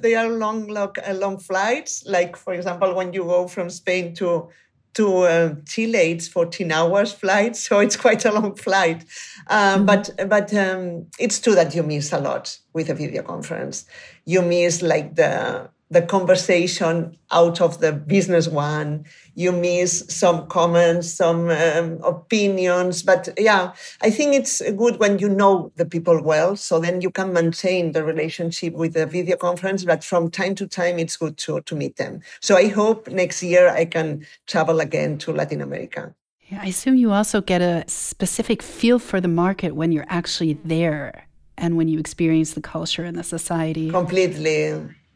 They 0.00 0.16
are 0.16 0.28
long, 0.28 0.66
long, 0.66 0.92
uh, 1.06 1.14
long 1.14 1.38
flights. 1.38 2.04
Like 2.04 2.36
for 2.36 2.52
example, 2.52 2.94
when 2.94 3.12
you 3.12 3.24
go 3.24 3.46
from 3.46 3.70
Spain 3.70 4.14
to 4.16 4.48
to 4.94 5.18
uh, 5.18 5.54
Chile, 5.66 6.12
it's 6.12 6.28
14 6.28 6.70
hours 6.70 7.12
flight, 7.12 7.56
so 7.56 7.80
it's 7.80 7.96
quite 7.96 8.24
a 8.24 8.32
long 8.32 8.54
flight. 8.54 9.04
Um, 9.48 9.86
mm-hmm. 9.86 9.86
But 9.86 10.10
but 10.28 10.54
um, 10.54 11.06
it's 11.18 11.40
true 11.40 11.54
that 11.54 11.74
you 11.74 11.82
miss 11.82 12.12
a 12.12 12.20
lot 12.20 12.58
with 12.72 12.88
a 12.90 12.94
video 12.94 13.22
conference. 13.22 13.86
You 14.24 14.42
miss 14.42 14.82
like 14.82 15.16
the 15.16 15.70
the 15.92 16.02
conversation 16.02 17.16
out 17.30 17.60
of 17.60 17.80
the 17.80 17.92
business 17.92 18.48
one. 18.48 19.04
You 19.34 19.52
miss 19.52 20.04
some 20.08 20.46
comments, 20.48 21.12
some 21.12 21.50
um, 21.50 21.98
opinions. 22.02 23.02
But 23.02 23.28
yeah, 23.36 23.72
I 24.00 24.10
think 24.10 24.34
it's 24.34 24.62
good 24.72 24.98
when 24.98 25.18
you 25.18 25.28
know 25.28 25.70
the 25.76 25.84
people 25.84 26.22
well. 26.22 26.56
So 26.56 26.78
then 26.78 27.02
you 27.02 27.10
can 27.10 27.32
maintain 27.32 27.92
the 27.92 28.02
relationship 28.04 28.72
with 28.74 28.94
the 28.94 29.06
video 29.06 29.36
conference. 29.36 29.84
But 29.84 30.02
from 30.02 30.30
time 30.30 30.54
to 30.56 30.66
time, 30.66 30.98
it's 30.98 31.16
good 31.16 31.36
to, 31.38 31.60
to 31.60 31.76
meet 31.76 31.96
them. 31.96 32.20
So 32.40 32.56
I 32.56 32.68
hope 32.68 33.08
next 33.08 33.42
year 33.42 33.68
I 33.68 33.84
can 33.84 34.26
travel 34.46 34.80
again 34.80 35.18
to 35.18 35.32
Latin 35.32 35.60
America. 35.60 36.14
Yeah, 36.48 36.60
I 36.62 36.66
assume 36.66 36.96
you 36.96 37.12
also 37.12 37.40
get 37.42 37.60
a 37.60 37.84
specific 37.86 38.62
feel 38.62 38.98
for 38.98 39.20
the 39.20 39.28
market 39.28 39.74
when 39.74 39.92
you're 39.92 40.08
actually 40.08 40.54
there 40.64 41.26
and 41.58 41.76
when 41.76 41.88
you 41.88 41.98
experience 41.98 42.54
the 42.54 42.60
culture 42.60 43.04
and 43.04 43.16
the 43.16 43.22
society. 43.22 43.90
Completely 43.90 44.74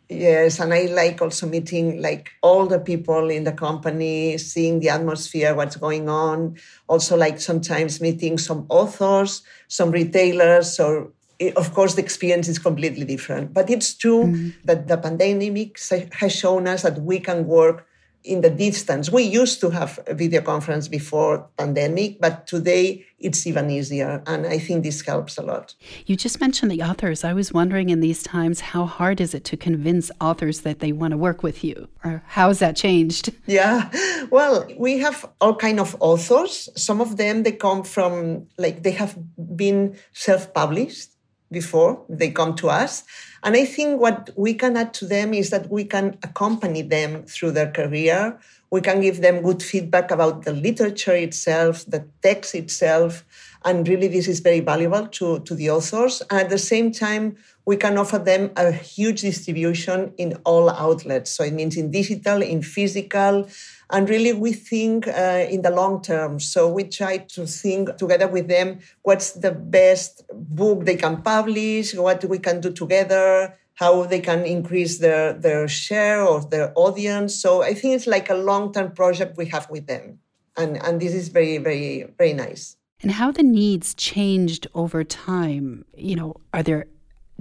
Yes, 0.08 0.60
and 0.60 0.72
I 0.72 0.82
like 0.82 1.20
also 1.20 1.48
meeting 1.48 2.00
like 2.00 2.30
all 2.40 2.66
the 2.66 2.78
people 2.78 3.28
in 3.28 3.42
the 3.42 3.52
company, 3.52 4.38
seeing 4.38 4.78
the 4.78 4.90
atmosphere, 4.90 5.54
what's 5.54 5.74
going 5.74 6.08
on. 6.08 6.56
Also, 6.86 7.16
like 7.16 7.40
sometimes 7.40 8.00
meeting 8.00 8.38
some 8.38 8.66
authors, 8.68 9.42
some 9.66 9.90
retailers, 9.90 10.78
or 10.78 11.10
of 11.56 11.74
course 11.74 11.94
the 11.94 12.02
experience 12.02 12.46
is 12.46 12.58
completely 12.58 13.04
different. 13.04 13.52
But 13.52 13.68
it's 13.68 13.94
true 13.94 14.24
mm-hmm. 14.24 14.50
that 14.64 14.86
the 14.86 14.96
pandemic 14.96 15.78
has 16.12 16.32
shown 16.32 16.68
us 16.68 16.82
that 16.82 17.02
we 17.02 17.18
can 17.18 17.46
work 17.48 17.86
in 18.26 18.40
the 18.40 18.50
distance. 18.50 19.10
We 19.10 19.22
used 19.22 19.60
to 19.60 19.70
have 19.70 19.98
a 20.06 20.14
video 20.14 20.42
conference 20.42 20.88
before 20.88 21.48
pandemic, 21.56 22.20
but 22.20 22.46
today 22.46 23.06
it's 23.18 23.46
even 23.46 23.70
easier. 23.70 24.22
And 24.26 24.46
I 24.46 24.58
think 24.58 24.84
this 24.84 25.00
helps 25.00 25.38
a 25.38 25.42
lot. 25.42 25.74
You 26.06 26.16
just 26.16 26.40
mentioned 26.40 26.70
the 26.70 26.82
authors. 26.82 27.24
I 27.24 27.32
was 27.32 27.52
wondering 27.52 27.88
in 27.88 28.00
these 28.00 28.22
times, 28.22 28.60
how 28.60 28.84
hard 28.84 29.20
is 29.20 29.32
it 29.34 29.44
to 29.44 29.56
convince 29.56 30.10
authors 30.20 30.60
that 30.62 30.80
they 30.80 30.92
want 30.92 31.12
to 31.12 31.16
work 31.16 31.42
with 31.42 31.64
you? 31.64 31.88
Or 32.04 32.22
how 32.26 32.48
has 32.48 32.58
that 32.58 32.76
changed? 32.76 33.32
Yeah. 33.46 33.90
Well, 34.30 34.66
we 34.76 34.98
have 34.98 35.24
all 35.40 35.54
kind 35.54 35.78
of 35.78 35.96
authors. 36.00 36.68
Some 36.74 37.00
of 37.00 37.16
them, 37.16 37.44
they 37.44 37.52
come 37.52 37.84
from, 37.84 38.48
like, 38.58 38.82
they 38.82 38.90
have 38.90 39.16
been 39.56 39.96
self-published 40.12 41.15
before 41.50 42.04
they 42.08 42.30
come 42.30 42.54
to 42.56 42.68
us. 42.68 43.04
And 43.42 43.54
I 43.56 43.64
think 43.64 44.00
what 44.00 44.30
we 44.36 44.54
can 44.54 44.76
add 44.76 44.92
to 44.94 45.06
them 45.06 45.32
is 45.32 45.50
that 45.50 45.70
we 45.70 45.84
can 45.84 46.18
accompany 46.22 46.82
them 46.82 47.24
through 47.24 47.52
their 47.52 47.70
career. 47.70 48.38
We 48.70 48.80
can 48.80 49.00
give 49.00 49.20
them 49.20 49.42
good 49.42 49.62
feedback 49.62 50.10
about 50.10 50.44
the 50.44 50.52
literature 50.52 51.14
itself, 51.14 51.84
the 51.86 52.04
text 52.22 52.54
itself. 52.54 53.24
And 53.64 53.86
really, 53.86 54.08
this 54.08 54.28
is 54.28 54.40
very 54.40 54.60
valuable 54.60 55.06
to, 55.08 55.40
to 55.40 55.54
the 55.54 55.70
authors. 55.70 56.22
And 56.30 56.40
at 56.40 56.50
the 56.50 56.58
same 56.58 56.90
time, 56.90 57.36
we 57.66 57.76
can 57.76 57.98
offer 57.98 58.18
them 58.18 58.52
a 58.56 58.72
huge 58.72 59.22
distribution 59.22 60.14
in 60.16 60.34
all 60.44 60.70
outlets. 60.70 61.32
So 61.32 61.42
it 61.44 61.52
means 61.52 61.76
in 61.76 61.90
digital, 61.90 62.40
in 62.40 62.62
physical, 62.62 63.48
and 63.90 64.08
really, 64.08 64.32
we 64.32 64.52
think 64.52 65.06
uh, 65.06 65.46
in 65.48 65.62
the 65.62 65.70
long 65.70 66.02
term. 66.02 66.40
So 66.40 66.68
we 66.68 66.84
try 66.84 67.18
to 67.18 67.46
think 67.46 67.96
together 67.96 68.26
with 68.26 68.48
them 68.48 68.80
what's 69.02 69.32
the 69.32 69.52
best 69.52 70.24
book 70.32 70.84
they 70.84 70.96
can 70.96 71.22
publish, 71.22 71.94
what 71.94 72.24
we 72.24 72.38
can 72.38 72.60
do 72.60 72.72
together, 72.72 73.54
how 73.74 74.04
they 74.04 74.20
can 74.20 74.44
increase 74.44 74.98
their, 74.98 75.34
their 75.34 75.68
share 75.68 76.22
or 76.22 76.40
their 76.40 76.72
audience. 76.74 77.36
So 77.36 77.62
I 77.62 77.74
think 77.74 77.94
it's 77.94 78.08
like 78.08 78.28
a 78.28 78.34
long 78.34 78.72
term 78.72 78.90
project 78.90 79.36
we 79.36 79.46
have 79.46 79.70
with 79.70 79.86
them. 79.86 80.18
And, 80.56 80.82
and 80.82 81.00
this 81.00 81.14
is 81.14 81.28
very, 81.28 81.58
very, 81.58 82.12
very 82.18 82.32
nice. 82.32 82.76
And 83.02 83.12
how 83.12 83.30
the 83.30 83.42
needs 83.42 83.94
changed 83.94 84.66
over 84.74 85.04
time. 85.04 85.84
You 85.94 86.16
know, 86.16 86.36
are 86.52 86.62
there 86.62 86.86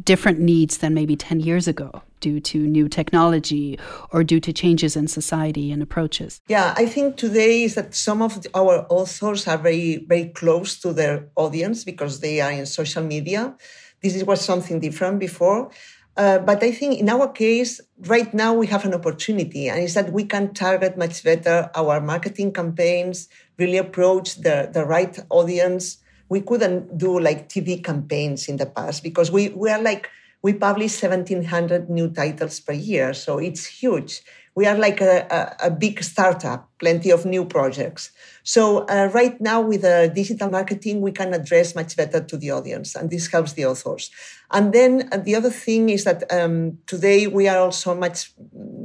different 0.04 0.40
needs 0.40 0.78
than 0.80 0.94
maybe 0.94 1.16
10 1.16 1.40
years 1.40 1.68
ago 1.68 2.02
due 2.20 2.40
to 2.40 2.58
new 2.60 2.88
technology 2.90 3.80
or 4.12 4.24
due 4.24 4.40
to 4.40 4.52
changes 4.52 4.96
in 4.96 5.08
society 5.08 5.72
and 5.72 5.82
approaches? 5.82 6.42
Yeah, 6.48 6.74
I 6.78 6.86
think 6.86 7.18
today 7.18 7.64
is 7.64 7.76
that 7.76 7.96
some 7.96 8.22
of 8.22 8.46
our 8.54 8.86
authors 8.90 9.48
are 9.48 9.58
very, 9.58 10.06
very 10.08 10.30
close 10.30 10.80
to 10.80 10.94
their 10.94 11.28
audience 11.36 11.84
because 11.84 12.20
they 12.20 12.42
are 12.42 12.52
in 12.52 12.66
social 12.66 13.04
media. 13.04 13.56
This 14.02 14.24
was 14.24 14.42
something 14.42 14.80
different 14.80 15.20
before. 15.20 15.72
Uh, 16.18 16.40
but 16.40 16.64
I 16.64 16.72
think 16.72 17.00
in 17.00 17.10
our 17.10 17.28
case, 17.28 17.82
right 18.08 18.34
now 18.34 18.54
we 18.54 18.68
have 18.68 18.86
an 18.86 18.94
opportunity, 18.94 19.68
and 19.68 19.82
it's 19.82 19.96
that 19.96 20.14
we 20.14 20.24
can 20.24 20.54
target 20.54 20.98
much 20.98 21.24
better 21.26 21.70
our 21.76 22.00
marketing 22.00 22.54
campaigns, 22.54 23.28
really 23.58 23.78
approach 23.78 24.36
the, 24.36 24.70
the 24.72 24.86
right 24.86 25.20
audience, 25.30 25.98
we 26.30 26.42
couldn't 26.42 26.98
do 26.98 27.20
like 27.20 27.50
TV 27.50 27.84
campaigns 27.84 28.48
in 28.48 28.58
the 28.58 28.66
past 28.66 29.04
because 29.04 29.32
we, 29.32 29.50
we 29.50 29.70
are 29.70 29.82
like, 29.82 30.10
we 30.42 30.54
publish 30.54 31.02
1700 31.02 31.90
new 31.90 32.10
titles 32.10 32.60
per 32.60 32.74
year. 32.74 33.14
So 33.14 33.40
it's 33.40 33.66
huge. 33.66 34.22
We 34.56 34.68
are 34.68 34.78
like 34.78 35.02
a, 35.02 35.28
a, 35.30 35.68
a 35.68 35.72
big 35.72 36.02
startup, 36.02 36.70
plenty 36.80 37.10
of 37.10 37.26
new 37.26 37.44
projects. 37.44 38.12
So 38.44 38.86
uh, 38.86 39.10
right 39.14 39.40
now 39.42 39.60
with 39.60 39.84
uh, 39.84 40.08
digital 40.08 40.50
marketing, 40.50 41.02
we 41.02 41.12
can 41.12 41.34
address 41.34 41.76
much 41.76 41.98
better 41.98 42.22
to 42.22 42.38
the 42.38 42.52
audience 42.52 42.96
and 42.96 43.10
this 43.10 43.28
helps 43.28 43.54
the 43.54 43.66
authors. 43.66 44.12
And 44.52 44.72
then 44.72 45.10
uh, 45.12 45.18
the 45.18 45.36
other 45.36 45.50
thing 45.50 45.90
is 45.90 46.06
that 46.06 46.24
um, 46.32 46.78
today 46.88 47.28
we 47.28 47.50
are 47.50 47.58
also 47.58 47.96
much, 47.96 48.32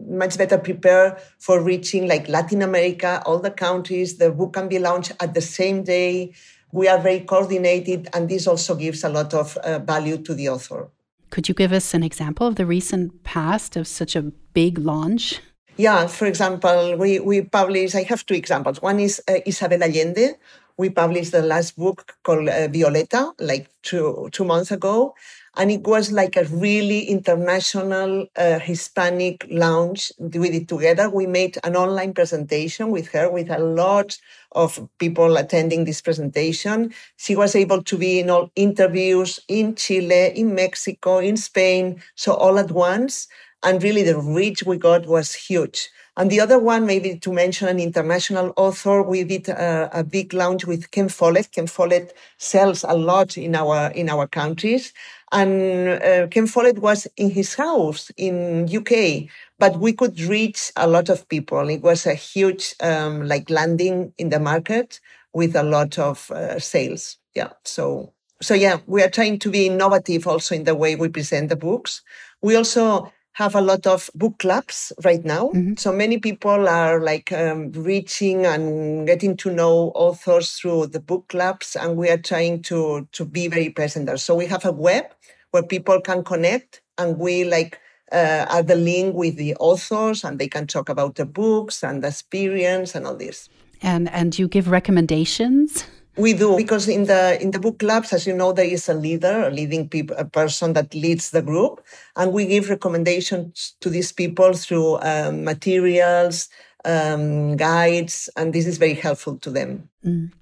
much 0.08 0.38
better 0.38 0.58
prepared 0.58 1.20
for 1.38 1.62
reaching 1.62 2.08
like 2.08 2.28
Latin 2.28 2.62
America, 2.62 3.22
all 3.24 3.38
the 3.38 3.50
countries. 3.52 4.16
The 4.16 4.32
book 4.32 4.54
can 4.54 4.66
be 4.66 4.80
launched 4.80 5.12
at 5.20 5.34
the 5.34 5.42
same 5.42 5.84
day 5.84 6.32
we 6.72 6.88
are 6.88 6.98
very 6.98 7.20
coordinated, 7.20 8.08
and 8.12 8.28
this 8.28 8.46
also 8.46 8.74
gives 8.74 9.04
a 9.04 9.08
lot 9.08 9.34
of 9.34 9.56
uh, 9.58 9.78
value 9.78 10.18
to 10.18 10.34
the 10.34 10.48
author. 10.48 10.88
Could 11.30 11.48
you 11.48 11.54
give 11.54 11.72
us 11.72 11.94
an 11.94 12.02
example 12.02 12.46
of 12.46 12.56
the 12.56 12.66
recent 12.66 13.22
past 13.22 13.76
of 13.76 13.86
such 13.86 14.16
a 14.16 14.22
big 14.52 14.78
launch? 14.78 15.40
Yeah, 15.76 16.06
for 16.08 16.26
example, 16.26 16.96
we, 16.96 17.20
we 17.20 17.42
publish, 17.42 17.94
I 17.94 18.02
have 18.02 18.26
two 18.26 18.34
examples. 18.34 18.82
One 18.82 19.00
is 19.00 19.22
uh, 19.28 19.38
Isabel 19.46 19.82
Allende, 19.82 20.34
we 20.80 20.88
published 20.88 21.32
the 21.32 21.42
last 21.42 21.76
book 21.76 22.16
called 22.22 22.48
uh, 22.48 22.66
Violeta, 22.68 23.32
like 23.38 23.70
two, 23.82 24.30
two 24.32 24.44
months 24.44 24.70
ago. 24.70 25.14
And 25.60 25.70
it 25.70 25.82
was 25.86 26.10
like 26.10 26.36
a 26.36 26.44
really 26.44 27.00
international 27.00 28.26
uh, 28.34 28.58
Hispanic 28.60 29.46
launch. 29.50 30.10
We 30.18 30.48
did 30.50 30.68
together. 30.70 31.10
We 31.10 31.26
made 31.26 31.58
an 31.62 31.76
online 31.76 32.14
presentation 32.14 32.90
with 32.90 33.08
her, 33.12 33.30
with 33.30 33.50
a 33.50 33.58
lot 33.58 34.16
of 34.52 34.88
people 34.98 35.36
attending 35.36 35.84
this 35.84 36.00
presentation. 36.00 36.94
She 37.18 37.36
was 37.36 37.54
able 37.54 37.82
to 37.82 37.98
be 37.98 38.20
in 38.20 38.30
all 38.30 38.50
interviews 38.56 39.38
in 39.48 39.74
Chile, 39.74 40.32
in 40.34 40.54
Mexico, 40.54 41.18
in 41.18 41.36
Spain, 41.36 42.02
so 42.14 42.32
all 42.32 42.58
at 42.58 42.70
once. 42.70 43.28
And 43.62 43.82
really 43.82 44.02
the 44.02 44.18
reach 44.18 44.62
we 44.62 44.78
got 44.78 45.06
was 45.06 45.34
huge. 45.34 45.90
And 46.20 46.30
the 46.30 46.40
other 46.40 46.58
one, 46.58 46.84
maybe 46.84 47.16
to 47.16 47.32
mention 47.32 47.66
an 47.66 47.80
international 47.80 48.52
author, 48.58 49.02
we 49.02 49.24
did 49.24 49.48
a, 49.48 49.88
a, 50.00 50.04
big 50.04 50.34
launch 50.34 50.66
with 50.66 50.90
Ken 50.90 51.08
Follett. 51.08 51.50
Ken 51.50 51.66
Follett 51.66 52.14
sells 52.36 52.84
a 52.86 52.92
lot 52.94 53.38
in 53.38 53.54
our 53.54 53.90
in 53.92 54.10
our 54.10 54.26
countries, 54.26 54.92
and 55.32 55.88
uh, 55.88 56.26
Ken 56.26 56.46
Follett 56.46 56.80
was 56.80 57.08
in 57.16 57.30
his 57.30 57.54
house 57.54 58.10
in 58.18 58.68
UK, 58.68 59.30
but 59.58 59.80
we 59.80 59.94
could 59.94 60.20
reach 60.20 60.70
a 60.76 60.86
lot 60.86 61.08
of 61.08 61.26
people. 61.30 61.70
It 61.70 61.80
was 61.80 62.04
a 62.04 62.12
huge 62.12 62.74
um, 62.82 63.26
like 63.26 63.48
landing 63.48 64.12
in 64.18 64.28
the 64.28 64.40
market 64.40 65.00
with 65.32 65.56
a 65.56 65.62
lot 65.62 65.98
of 65.98 66.30
uh, 66.32 66.58
sales. 66.58 67.16
Yeah, 67.34 67.52
so 67.64 68.12
so 68.42 68.52
yeah, 68.52 68.80
we 68.86 69.02
are 69.02 69.08
trying 69.08 69.38
to 69.38 69.50
be 69.50 69.68
innovative 69.68 70.26
also 70.26 70.54
in 70.54 70.64
the 70.64 70.74
way 70.74 70.96
we 70.96 71.08
present 71.08 71.48
the 71.48 71.56
books. 71.56 72.02
We 72.42 72.56
also 72.56 73.10
have 73.40 73.54
a 73.54 73.60
lot 73.62 73.86
of 73.86 74.10
book 74.14 74.38
clubs 74.38 74.92
right 75.02 75.24
now. 75.24 75.48
Mm-hmm. 75.48 75.76
So 75.78 75.92
many 75.92 76.18
people 76.18 76.68
are 76.68 77.00
like 77.00 77.32
um, 77.32 77.72
reaching 77.72 78.44
and 78.44 79.06
getting 79.06 79.34
to 79.38 79.50
know 79.50 79.92
authors 79.94 80.52
through 80.52 80.88
the 80.88 81.00
book 81.00 81.28
clubs, 81.28 81.74
and 81.74 81.96
we 81.96 82.10
are 82.10 82.18
trying 82.18 82.60
to 82.64 83.08
to 83.12 83.24
be 83.24 83.48
very 83.48 83.70
present 83.70 84.06
there. 84.06 84.18
So 84.18 84.34
we 84.34 84.46
have 84.46 84.66
a 84.66 84.72
web 84.72 85.04
where 85.52 85.62
people 85.62 86.02
can 86.02 86.22
connect, 86.22 86.82
and 86.98 87.18
we 87.18 87.44
like 87.44 87.80
uh, 88.12 88.44
add 88.56 88.66
the 88.68 88.76
link 88.76 89.16
with 89.16 89.36
the 89.36 89.56
authors, 89.56 90.22
and 90.22 90.38
they 90.38 90.48
can 90.48 90.66
talk 90.66 90.90
about 90.90 91.14
the 91.14 91.24
books 91.24 91.82
and 91.82 92.02
the 92.02 92.08
experience 92.08 92.94
and 92.94 93.06
all 93.06 93.16
this. 93.16 93.48
And 93.80 94.10
and 94.10 94.38
you 94.38 94.48
give 94.48 94.68
recommendations. 94.68 95.86
We 96.16 96.34
do 96.34 96.56
because 96.56 96.88
in 96.88 97.04
the 97.04 97.40
in 97.40 97.52
the 97.52 97.60
book 97.60 97.78
clubs, 97.78 98.12
as 98.12 98.26
you 98.26 98.34
know, 98.34 98.52
there 98.52 98.64
is 98.64 98.88
a 98.88 98.94
leader, 98.94 99.46
a 99.46 99.50
leading 99.50 99.88
pe- 99.88 100.14
a 100.16 100.24
person 100.24 100.72
that 100.72 100.92
leads 100.92 101.30
the 101.30 101.40
group, 101.40 101.84
and 102.16 102.32
we 102.32 102.46
give 102.46 102.68
recommendations 102.68 103.76
to 103.80 103.88
these 103.88 104.10
people 104.10 104.52
through 104.52 104.98
um, 105.02 105.44
materials, 105.44 106.48
um, 106.84 107.56
guides, 107.56 108.28
and 108.36 108.52
this 108.52 108.66
is 108.66 108.78
very 108.78 108.94
helpful 108.94 109.36
to 109.38 109.50
them. 109.50 109.88
Mm. 110.04 110.32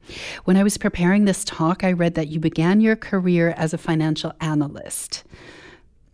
When 0.44 0.56
I 0.56 0.62
was 0.62 0.78
preparing 0.78 1.26
this 1.26 1.44
talk, 1.44 1.84
I 1.84 1.92
read 1.92 2.14
that 2.14 2.28
you 2.28 2.40
began 2.40 2.80
your 2.80 2.96
career 2.96 3.54
as 3.56 3.74
a 3.74 3.78
financial 3.78 4.32
analyst. 4.40 5.24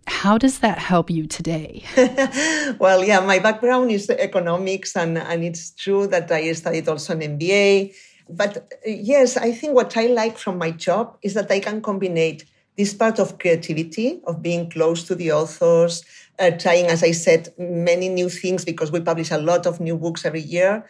How 0.06 0.37
does 0.37 0.58
that 0.58 0.78
help 0.78 1.11
you 1.11 1.26
today? 1.26 1.84
well, 2.78 3.04
yeah, 3.04 3.20
my 3.20 3.38
background 3.38 3.90
is 3.90 4.11
economics, 4.11 4.96
and, 4.96 5.16
and 5.16 5.44
it's 5.44 5.70
true 5.70 6.06
that 6.08 6.30
I 6.30 6.52
studied 6.52 6.88
also 6.88 7.14
an 7.14 7.38
MBA 7.38 7.94
but 8.28 8.57
uh, 8.57 8.61
yes, 8.87 9.37
I 9.37 9.52
think 9.52 9.75
what 9.75 9.97
I 9.97 10.07
like 10.07 10.38
from 10.38 10.59
my 10.59 10.71
job 10.71 11.16
is 11.23 11.35
that 11.35 11.50
I 11.50 11.61
can 11.61 11.83
combine 11.83 12.38
this 12.76 12.93
part 12.93 13.19
of 13.19 13.38
creativity, 13.38 14.21
of 14.26 14.43
being 14.43 14.69
close 14.69 15.04
to 15.04 15.14
the 15.14 15.31
authors, 15.33 16.04
uh, 16.38 16.50
trying, 16.50 16.87
as 16.87 17.02
I 17.02 17.12
said, 17.12 17.54
many 17.59 18.09
new 18.09 18.28
things 18.28 18.64
because 18.64 18.90
we 18.90 19.00
publish 19.00 19.31
a 19.31 19.38
lot 19.38 19.66
of 19.66 19.81
new 19.81 19.97
books 19.97 20.25
every 20.25 20.40
year, 20.40 20.85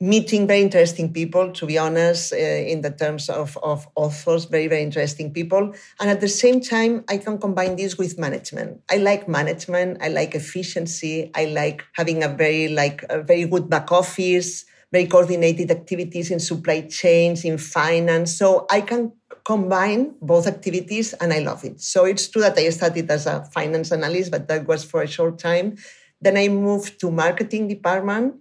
meeting 0.00 0.48
very 0.48 0.60
interesting 0.60 1.12
people, 1.12 1.52
to 1.52 1.66
be 1.66 1.78
honest, 1.78 2.32
uh, 2.32 2.36
in 2.36 2.80
the 2.80 2.90
terms 2.90 3.28
of, 3.28 3.56
of 3.62 3.86
authors, 3.94 4.46
very, 4.46 4.66
very 4.66 4.82
interesting 4.82 5.32
people. 5.32 5.72
And 6.00 6.10
at 6.10 6.20
the 6.20 6.28
same 6.28 6.60
time, 6.60 7.04
I 7.08 7.18
can 7.18 7.38
combine 7.38 7.76
this 7.76 7.96
with 7.96 8.18
management. 8.18 8.80
I 8.90 8.96
like 8.96 9.28
management. 9.28 10.02
I 10.02 10.08
like 10.08 10.34
efficiency. 10.34 11.30
I 11.36 11.44
like 11.44 11.84
having 11.92 12.24
a 12.24 12.28
very, 12.28 12.68
like, 12.68 13.04
a 13.08 13.22
very 13.22 13.46
good 13.46 13.70
back 13.70 13.92
office 13.92 14.64
very 14.94 15.06
coordinated 15.06 15.72
activities 15.72 16.30
in 16.30 16.38
supply 16.38 16.82
chains, 16.82 17.44
in 17.44 17.58
finance. 17.58 18.30
So 18.38 18.64
I 18.70 18.80
can 18.80 19.10
combine 19.44 20.14
both 20.22 20.46
activities 20.46 21.14
and 21.14 21.32
I 21.32 21.40
love 21.40 21.64
it. 21.64 21.80
So 21.80 22.04
it's 22.04 22.28
true 22.28 22.42
that 22.42 22.56
I 22.56 22.70
started 22.70 23.10
as 23.10 23.26
a 23.26 23.44
finance 23.56 23.90
analyst, 23.90 24.30
but 24.30 24.46
that 24.46 24.68
was 24.68 24.84
for 24.84 25.02
a 25.02 25.08
short 25.08 25.40
time. 25.40 25.76
Then 26.20 26.36
I 26.36 26.46
moved 26.46 27.00
to 27.00 27.10
marketing 27.10 27.66
department. 27.66 28.36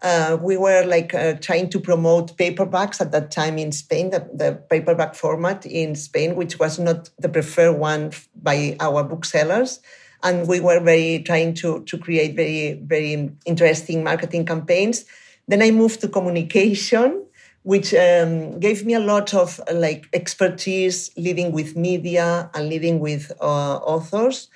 Uh, 0.00 0.38
we 0.40 0.56
were 0.56 0.84
like 0.86 1.12
uh, 1.12 1.34
trying 1.40 1.70
to 1.70 1.80
promote 1.80 2.36
paperbacks 2.36 3.00
at 3.00 3.10
that 3.10 3.32
time 3.32 3.58
in 3.58 3.72
Spain, 3.72 4.10
the, 4.10 4.20
the, 4.32 4.62
paperback 4.70 5.16
format 5.16 5.66
in 5.66 5.96
Spain, 5.96 6.36
which 6.36 6.60
was 6.60 6.78
not 6.78 7.10
the 7.18 7.28
preferred 7.28 7.78
one 7.78 8.12
by 8.40 8.76
our 8.78 9.02
booksellers. 9.02 9.80
And 10.22 10.46
we 10.46 10.60
were 10.60 10.78
very 10.78 11.24
trying 11.24 11.54
to, 11.54 11.82
to 11.84 11.98
create 11.98 12.36
very, 12.36 12.74
very 12.74 13.30
interesting 13.44 14.04
marketing 14.04 14.46
campaigns. 14.46 15.04
Then 15.48 15.62
I 15.62 15.70
moved 15.70 16.00
to 16.00 16.08
communication, 16.08 17.24
which 17.62 17.94
um, 17.94 18.58
gave 18.60 18.84
me 18.84 18.94
a 18.94 19.00
lot 19.00 19.34
of 19.34 19.60
like 19.72 20.08
expertise 20.12 21.10
living 21.16 21.52
with 21.52 21.76
media 21.76 22.50
and 22.54 22.68
living 22.68 23.00
with 23.00 23.32
uh, 23.40 23.76
authors. 23.78 24.48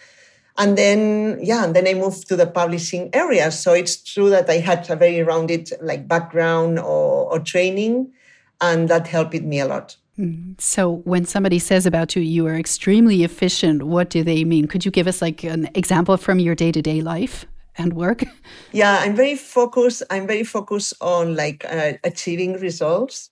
And 0.59 0.77
then, 0.77 1.39
yeah, 1.43 1.65
and 1.65 1.75
then 1.75 1.89
I 1.89 1.95
moved 1.95 2.29
to 2.29 2.37
the 2.37 2.47
publishing 2.47 3.11
area. 3.15 3.51
So 3.51 3.73
it's 3.73 3.97
true 3.97 4.31
that 4.31 4.51
I 4.51 4.59
had 4.59 4.89
a 4.91 4.97
very 4.97 5.23
rounded 5.23 5.71
like 5.81 6.07
background 6.07 6.79
or, 6.79 7.33
or 7.33 7.39
training, 7.39 8.13
and 8.61 8.89
that 8.89 9.07
helped 9.07 9.35
me 9.35 9.61
a 9.61 9.67
lot. 9.67 9.97
Hmm. 10.17 10.53
So, 10.59 10.97
when 11.05 11.25
somebody 11.25 11.59
says 11.59 11.87
about 11.87 12.15
you, 12.15 12.21
you 12.21 12.47
are 12.47 12.57
extremely 12.57 13.25
efficient, 13.25 13.85
what 13.85 14.11
do 14.11 14.23
they 14.23 14.45
mean? 14.45 14.67
Could 14.67 14.85
you 14.85 14.91
give 14.91 15.07
us 15.07 15.23
like 15.23 15.45
an 15.45 15.71
example 15.75 16.17
from 16.19 16.39
your 16.39 16.55
day 16.55 16.73
to 16.73 16.83
day 16.83 17.01
life? 17.01 17.47
And 17.81 17.95
work? 17.95 18.25
Yeah, 18.73 18.99
I'm 19.01 19.17
very 19.17 19.37
focused. 19.37 20.03
I'm 20.11 20.27
very 20.27 20.45
focused 20.45 20.95
on 21.01 21.35
like 21.35 21.65
uh, 21.69 21.95
achieving 22.05 22.55
results 22.61 23.31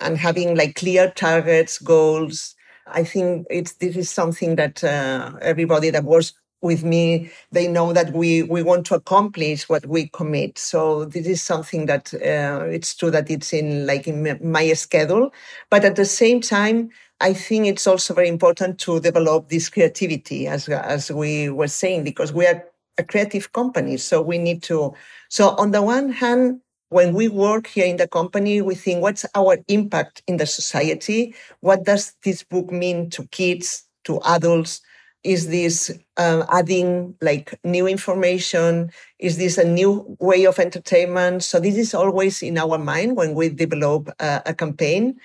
and 0.00 0.16
having 0.18 0.56
like 0.56 0.74
clear 0.74 1.10
targets, 1.10 1.78
goals. 1.78 2.56
I 2.86 3.04
think 3.04 3.46
it's 3.48 3.74
this 3.74 3.96
is 3.96 4.10
something 4.10 4.56
that 4.56 4.82
uh, 4.82 5.32
everybody 5.40 5.90
that 5.90 6.04
works 6.04 6.32
with 6.62 6.84
me 6.84 7.28
they 7.50 7.66
know 7.66 7.92
that 7.92 8.12
we 8.12 8.44
we 8.44 8.62
want 8.62 8.86
to 8.86 8.94
accomplish 8.94 9.68
what 9.68 9.84
we 9.86 10.08
commit 10.10 10.56
so 10.56 11.04
this 11.04 11.26
is 11.26 11.42
something 11.42 11.86
that 11.86 12.14
uh, 12.14 12.64
it's 12.66 12.94
true 12.94 13.10
that 13.10 13.28
it's 13.28 13.52
in 13.52 13.84
like 13.84 14.06
in 14.06 14.38
my 14.40 14.72
schedule 14.72 15.32
but 15.70 15.84
at 15.84 15.96
the 15.96 16.04
same 16.04 16.40
time 16.40 16.88
I 17.22 17.34
think 17.34 17.66
it's 17.66 17.86
also 17.86 18.14
very 18.14 18.28
important 18.28 18.80
to 18.80 18.98
develop 18.98 19.48
this 19.48 19.68
creativity, 19.68 20.48
as 20.48 20.68
as 20.68 21.08
we 21.12 21.48
were 21.50 21.68
saying, 21.68 22.02
because 22.02 22.32
we 22.32 22.48
are 22.48 22.64
a 22.98 23.04
creative 23.04 23.52
company. 23.52 23.96
So 23.96 24.20
we 24.22 24.38
need 24.38 24.62
to, 24.64 24.94
so 25.28 25.50
on 25.50 25.70
the 25.70 25.82
one 25.82 26.10
hand, 26.10 26.60
when 26.88 27.14
we 27.14 27.26
work 27.28 27.66
here 27.68 27.86
in 27.86 27.96
the 27.96 28.06
company, 28.06 28.60
we 28.60 28.74
think 28.74 29.00
what's 29.00 29.24
our 29.34 29.56
impact 29.68 30.22
in 30.26 30.36
the 30.36 30.44
society? 30.44 31.34
What 31.60 31.84
does 31.84 32.14
this 32.22 32.42
book 32.42 32.70
mean 32.70 33.08
to 33.10 33.26
kids, 33.28 33.84
to 34.04 34.20
adults? 34.26 34.82
Is 35.24 35.48
this 35.48 35.90
um, 36.18 36.44
adding 36.50 37.14
like 37.22 37.58
new 37.64 37.86
information? 37.86 38.90
Is 39.18 39.38
this 39.38 39.56
a 39.56 39.64
new 39.64 40.16
way 40.20 40.44
of 40.44 40.58
entertainment? 40.58 41.44
So 41.44 41.60
this 41.60 41.76
is 41.78 41.94
always 41.94 42.42
in 42.42 42.58
our 42.58 42.76
mind 42.76 43.16
when 43.16 43.34
we 43.34 43.48
develop 43.48 44.10
a, 44.18 44.42
a 44.46 44.54
campaign. 44.54 45.18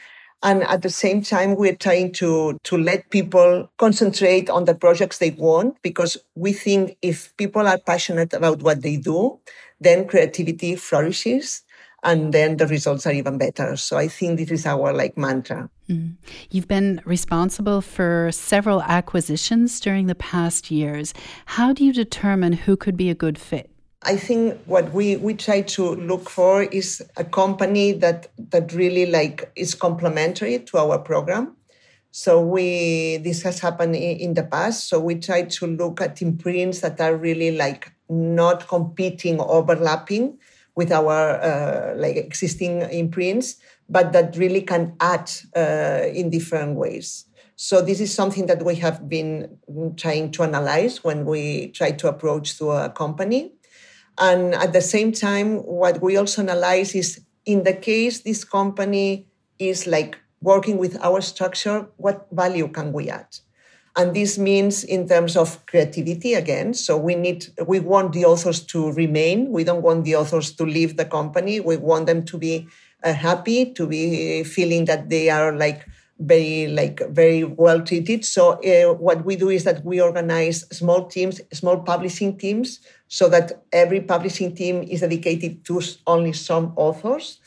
And 0.44 0.64
at 0.64 0.84
the 0.84 0.90
same 0.90 1.24
time, 1.24 1.56
we're 1.56 1.76
trying 1.76 2.12
to, 2.14 2.60
to 2.64 2.78
let 2.78 3.10
people 3.10 3.72
concentrate 3.78 4.50
on 4.50 4.66
the 4.66 4.76
projects 4.76 5.18
they 5.18 5.32
want 5.32 5.82
because 5.82 6.18
we 6.36 6.54
think 6.54 6.98
if 7.02 7.36
people 7.38 7.68
are 7.68 7.80
passionate 7.80 8.34
about 8.34 8.62
what 8.62 8.84
they 8.84 8.98
do, 8.98 9.40
then 9.80 10.08
creativity 10.08 10.76
flourishes 10.76 11.64
and 12.04 12.34
then 12.34 12.58
the 12.58 12.68
results 12.68 13.08
are 13.08 13.14
even 13.14 13.38
better. 13.38 13.76
So 13.76 13.98
I 13.98 14.08
think 14.08 14.38
this 14.38 14.52
is 14.52 14.66
our 14.66 14.94
like 14.94 15.18
mantra. 15.18 15.70
Mm. 15.90 16.16
You've 16.52 16.68
been 16.68 17.02
responsible 17.06 17.82
for 17.82 18.30
several 18.32 18.82
acquisitions 18.84 19.80
during 19.80 20.08
the 20.08 20.16
past 20.16 20.70
years. 20.70 21.14
How 21.46 21.74
do 21.74 21.84
you 21.84 21.94
determine 21.94 22.54
who 22.54 22.78
could 22.78 22.98
be 22.98 23.10
a 23.10 23.16
good 23.16 23.40
fit? 23.40 23.72
I 24.08 24.16
think 24.16 24.58
what 24.68 24.94
we, 24.94 25.18
we 25.18 25.34
try 25.34 25.60
to 25.62 25.96
look 25.96 26.30
for 26.30 26.64
is 26.64 27.04
a 27.18 27.26
company 27.26 27.92
that 27.92 28.28
that 28.38 28.72
really 28.72 29.06
like 29.06 29.52
is 29.58 29.76
complementary 29.76 30.60
to 30.60 30.78
our 30.78 30.98
program. 30.98 31.58
So 32.12 32.40
we 32.40 33.18
this 33.18 33.44
has 33.44 33.60
happened 33.60 33.98
in, 33.98 34.34
the 34.34 34.44
past. 34.44 34.88
So 34.88 35.02
we 35.02 35.16
try 35.16 35.44
to 35.44 35.68
look 35.68 36.00
at 36.00 36.22
imprints 36.22 36.80
that 36.80 37.02
are 37.02 37.18
really 37.18 37.52
like 37.52 37.92
not 38.10 38.70
competing, 38.70 39.42
overlapping 39.42 40.38
with 40.74 40.94
our 40.94 41.42
uh, 41.42 41.94
like 41.98 42.16
existing 42.16 42.84
imprints, 42.84 43.58
but 43.90 44.14
that 44.14 44.38
really 44.38 44.62
can 44.62 44.96
add 45.02 45.30
uh, 45.54 46.08
in 46.14 46.30
different 46.30 46.78
ways. 46.78 47.26
So 47.58 47.82
this 47.82 48.00
is 48.00 48.14
something 48.14 48.46
that 48.46 48.64
we 48.64 48.76
have 48.76 49.10
been 49.10 49.58
trying 49.98 50.32
to 50.32 50.44
analyze 50.44 51.04
when 51.04 51.26
we 51.26 51.70
try 51.70 51.92
to 51.92 52.08
approach 52.08 52.58
to 52.60 52.72
a 52.72 52.90
company. 52.90 53.57
And 54.20 54.56
at 54.56 54.74
the 54.74 54.82
same 54.82 55.12
time, 55.12 55.58
what 55.58 56.02
we 56.02 56.18
also 56.18 56.42
analyze 56.42 56.96
is 56.96 57.22
in 57.46 57.64
the 57.64 57.74
case 57.74 58.22
this 58.22 58.44
company 58.44 59.28
is 59.60 59.88
like 59.88 60.18
working 60.42 60.78
with 60.78 60.98
our 61.04 61.22
structure, 61.22 61.88
what 61.98 62.28
value 62.32 62.68
can 62.68 62.94
we 62.94 63.10
add? 63.10 63.28
And 63.96 64.16
this 64.16 64.38
means 64.38 64.84
in 64.84 65.08
terms 65.08 65.36
of 65.36 65.66
creativity 65.66 66.36
again. 66.36 66.76
So 66.76 66.98
we 66.98 67.16
need, 67.16 67.48
we 67.66 67.80
want 67.80 68.14
the 68.14 68.26
authors 68.26 68.64
to 68.68 68.92
remain. 68.92 69.52
We 69.52 69.64
don't 69.64 69.82
want 69.82 70.06
the 70.06 70.16
authors 70.16 70.56
to 70.58 70.64
leave 70.64 70.98
the 70.98 71.06
company. 71.06 71.60
We 71.60 71.78
want 71.78 72.06
them 72.06 72.24
to 72.26 72.38
be 72.38 72.68
uh, 73.04 73.14
happy, 73.14 73.74
to 73.74 73.88
be 73.88 74.44
feeling 74.44 74.86
that 74.86 75.10
they 75.10 75.32
are 75.32 75.52
like 75.52 75.88
very, 76.20 76.68
like 76.68 77.02
very 77.10 77.44
well 77.44 77.82
treated. 77.82 78.26
So 78.26 78.54
uh, 78.64 78.94
what 78.96 79.26
we 79.26 79.36
do 79.36 79.50
is 79.50 79.64
that 79.66 79.84
we 79.86 80.02
organize 80.02 80.62
small 80.76 81.06
teams, 81.06 81.42
small 81.54 81.80
publishing 81.80 82.38
teams, 82.38 82.80
so 83.08 83.30
that 83.30 83.64
every 83.72 84.02
publishing 84.02 84.56
team 84.56 84.84
is 84.84 85.02
dedicated 85.02 85.64
to 85.66 85.82
only 86.06 86.34
some 86.34 86.74
authors. 86.76 87.40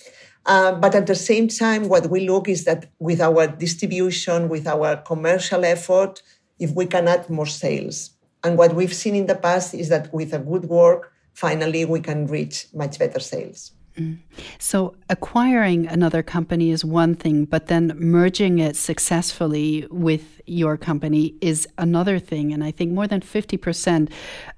Uh, 0.47 0.73
but 0.73 0.95
at 0.95 1.07
the 1.07 1.15
same 1.15 1.49
time, 1.49 1.89
what 1.89 2.09
we 2.09 2.29
look 2.29 2.49
is 2.49 2.65
that 2.65 2.87
with 2.99 3.21
our 3.21 3.47
distribution, 3.47 4.49
with 4.49 4.67
our 4.67 4.97
commercial 4.97 5.65
effort, 5.65 6.23
if 6.59 6.73
we 6.73 6.87
can 6.87 7.09
add 7.09 7.29
more 7.29 7.47
sales. 7.47 8.11
And 8.43 8.57
what 8.57 8.75
we've 8.75 8.95
seen 8.95 9.15
in 9.15 9.27
the 9.27 9.35
past 9.35 9.75
is 9.75 9.89
that 9.91 10.13
with 10.15 10.33
a 10.33 10.39
good 10.39 10.65
work, 10.65 11.13
finally 11.35 11.85
we 11.85 12.01
can 12.01 12.27
reach 12.27 12.67
much 12.75 12.99
better 12.99 13.21
sales. 13.21 13.73
So, 14.59 14.95
acquiring 15.09 15.87
another 15.87 16.23
company 16.23 16.71
is 16.71 16.85
one 16.85 17.15
thing, 17.15 17.45
but 17.45 17.67
then 17.67 17.93
merging 17.97 18.59
it 18.59 18.77
successfully 18.77 19.87
with 19.91 20.41
your 20.47 20.77
company 20.77 21.35
is 21.41 21.69
another 21.79 22.19
thing. 22.19 22.53
And 22.53 22.63
I 22.65 22.71
think 22.71 22.93
more 22.93 23.07
than 23.07 23.21
50% 23.21 24.11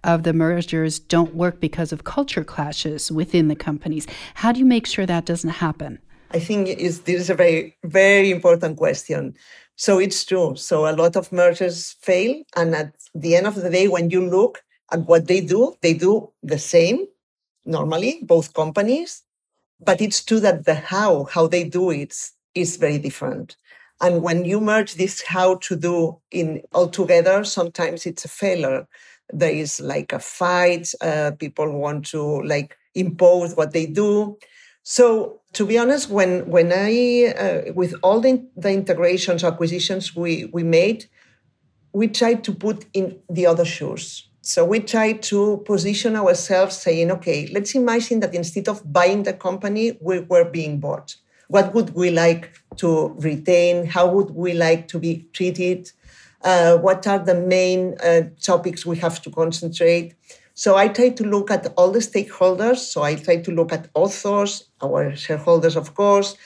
of 0.05 0.22
the 0.22 0.33
mergers 0.33 0.98
don't 0.98 1.35
work 1.35 1.61
because 1.61 1.92
of 1.92 2.05
culture 2.05 2.44
clashes 2.44 3.11
within 3.12 3.48
the 3.48 3.57
companies. 3.57 4.07
How 4.35 4.52
do 4.52 4.59
you 4.61 4.66
make 4.66 4.87
sure 4.87 5.07
that 5.07 5.24
doesn't 5.24 5.50
happen? 5.50 5.98
I 6.31 6.38
think 6.38 6.68
is, 6.68 7.02
this 7.02 7.20
is 7.20 7.31
a 7.31 7.35
very, 7.35 7.76
very 7.85 8.31
important 8.31 8.76
question. 8.78 9.35
So 9.76 9.98
it's 9.98 10.24
true. 10.24 10.57
So 10.57 10.87
a 10.88 10.96
lot 10.96 11.16
of 11.16 11.33
mergers 11.33 11.92
fail. 12.00 12.42
And 12.57 12.74
at 12.74 12.94
the 13.14 13.37
end 13.37 13.46
of 13.46 13.55
the 13.55 13.70
day, 13.70 13.88
when 13.88 14.11
you 14.11 14.28
look 14.28 14.62
at 14.90 15.00
what 15.00 15.26
they 15.26 15.40
do, 15.40 15.74
they 15.83 15.94
do 15.94 16.33
the 16.42 16.59
same 16.59 17.07
normally, 17.64 18.20
both 18.22 18.55
companies. 18.55 19.22
But 19.85 20.01
it's 20.01 20.25
true 20.25 20.40
that 20.40 20.64
the 20.64 20.75
how, 20.75 21.25
how 21.25 21.47
they 21.47 21.64
do 21.64 21.90
it 21.90 22.14
is 22.55 22.77
very 22.77 22.99
different. 22.99 23.57
And 24.01 24.23
when 24.23 24.45
you 24.45 24.61
merge 24.61 24.95
this 24.95 25.23
how 25.23 25.57
to 25.57 25.77
do 25.77 26.18
in 26.31 26.62
all 26.73 26.88
together, 26.88 27.45
sometimes 27.45 28.07
it's 28.07 28.25
a 28.25 28.29
failure. 28.29 28.87
There 29.33 29.53
is 29.53 29.81
like 29.81 30.12
a 30.12 30.18
fight. 30.18 30.92
Uh, 31.01 31.33
people 31.38 31.71
want 31.79 32.07
to 32.07 32.42
like 32.42 32.77
impose 32.95 33.55
what 33.55 33.73
they 33.73 33.87
do. 33.87 34.38
So 34.83 35.40
to 35.53 35.64
be 35.64 35.79
honest, 35.79 36.11
when 36.11 36.49
when 36.51 36.73
I 36.73 37.33
uh, 37.38 37.73
with 37.73 37.95
all 38.03 38.21
the, 38.21 38.45
the 38.57 38.71
integrations 38.71 39.45
acquisitions 39.45 40.16
we 40.16 40.47
we 40.47 40.64
made, 40.64 41.07
we 41.92 42.09
tried 42.09 42.42
to 42.45 42.53
put 42.53 42.87
in 42.92 43.21
the 43.31 43.47
other 43.47 43.64
shoes. 43.64 44.29
So 44.44 44.64
we 44.64 44.81
try 44.81 45.12
to 45.12 45.62
position 45.64 46.16
ourselves, 46.16 46.76
saying, 46.76 47.12
okay, 47.12 47.48
let's 47.52 47.76
imagine 47.76 48.18
that 48.20 48.35
instead 48.35 48.66
of 48.68 48.92
buying 48.92 49.22
the 49.22 49.33
company, 49.33 49.96
we 50.00 50.18
were 50.18 50.44
being 50.44 50.81
bought. 50.81 51.14
What 51.46 51.72
would 51.74 51.94
we 51.94 52.11
like 52.11 52.50
to 52.78 53.14
retain? 53.18 53.87
How 53.87 54.09
would 54.09 54.31
we 54.31 54.52
like 54.52 54.88
to 54.88 54.98
be 54.98 55.28
treated? 55.33 55.92
Uh, 56.42 56.76
what 56.78 57.07
are 57.07 57.20
the 57.20 57.37
main 57.37 57.96
uh, 58.02 58.22
topics 58.42 58.85
we 58.85 58.96
have 58.96 59.22
to 59.22 59.31
concentrate? 59.31 60.16
So 60.55 60.76
I 60.76 60.88
try 60.88 61.11
to 61.11 61.24
look 61.24 61.52
at 61.52 61.72
all 61.76 61.92
the 61.92 62.00
stakeholders. 62.00 62.78
So 62.78 63.02
I 63.02 63.14
try 63.14 63.37
to 63.37 63.50
look 63.52 63.72
at 63.72 63.90
authors, 63.94 64.64
our 64.83 65.14
shareholders, 65.14 65.76
of 65.76 65.94
course, 65.94 66.37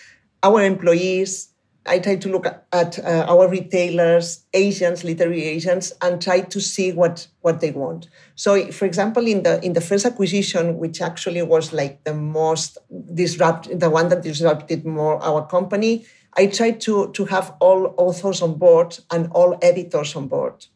our 0.42 0.62
employees. 0.62 1.48
I 1.86 1.98
try 1.98 2.16
to 2.16 2.28
look 2.28 2.46
at, 2.46 2.98
uh, 2.98 3.26
our 3.28 3.48
retailers, 3.48 4.44
agents, 4.52 5.04
literary 5.04 5.44
agents, 5.44 5.92
and 6.02 6.20
try 6.20 6.40
to 6.40 6.60
see 6.60 6.92
what, 6.92 7.26
what 7.40 7.60
they 7.60 7.70
want. 7.70 8.08
So, 8.34 8.70
for 8.72 8.84
example, 8.84 9.26
in 9.26 9.42
the 9.42 9.64
in 9.64 9.72
the 9.72 9.80
first 9.80 10.04
acquisition, 10.04 10.78
which 10.78 11.00
actually 11.00 11.42
was 11.42 11.72
like 11.72 12.04
the 12.04 12.14
most 12.14 12.78
disrupt, 13.14 13.78
the 13.78 13.90
one 13.90 14.08
that 14.08 14.22
disrupted 14.22 14.84
more 14.84 15.22
our 15.22 15.46
company, 15.46 16.04
I 16.34 16.46
tried 16.46 16.80
to 16.82 17.10
to 17.12 17.24
have 17.26 17.54
all 17.60 17.94
authors 17.96 18.42
on 18.42 18.54
board 18.58 18.98
and 19.10 19.28
all 19.32 19.58
editors 19.62 20.16
on 20.16 20.28
board 20.28 20.66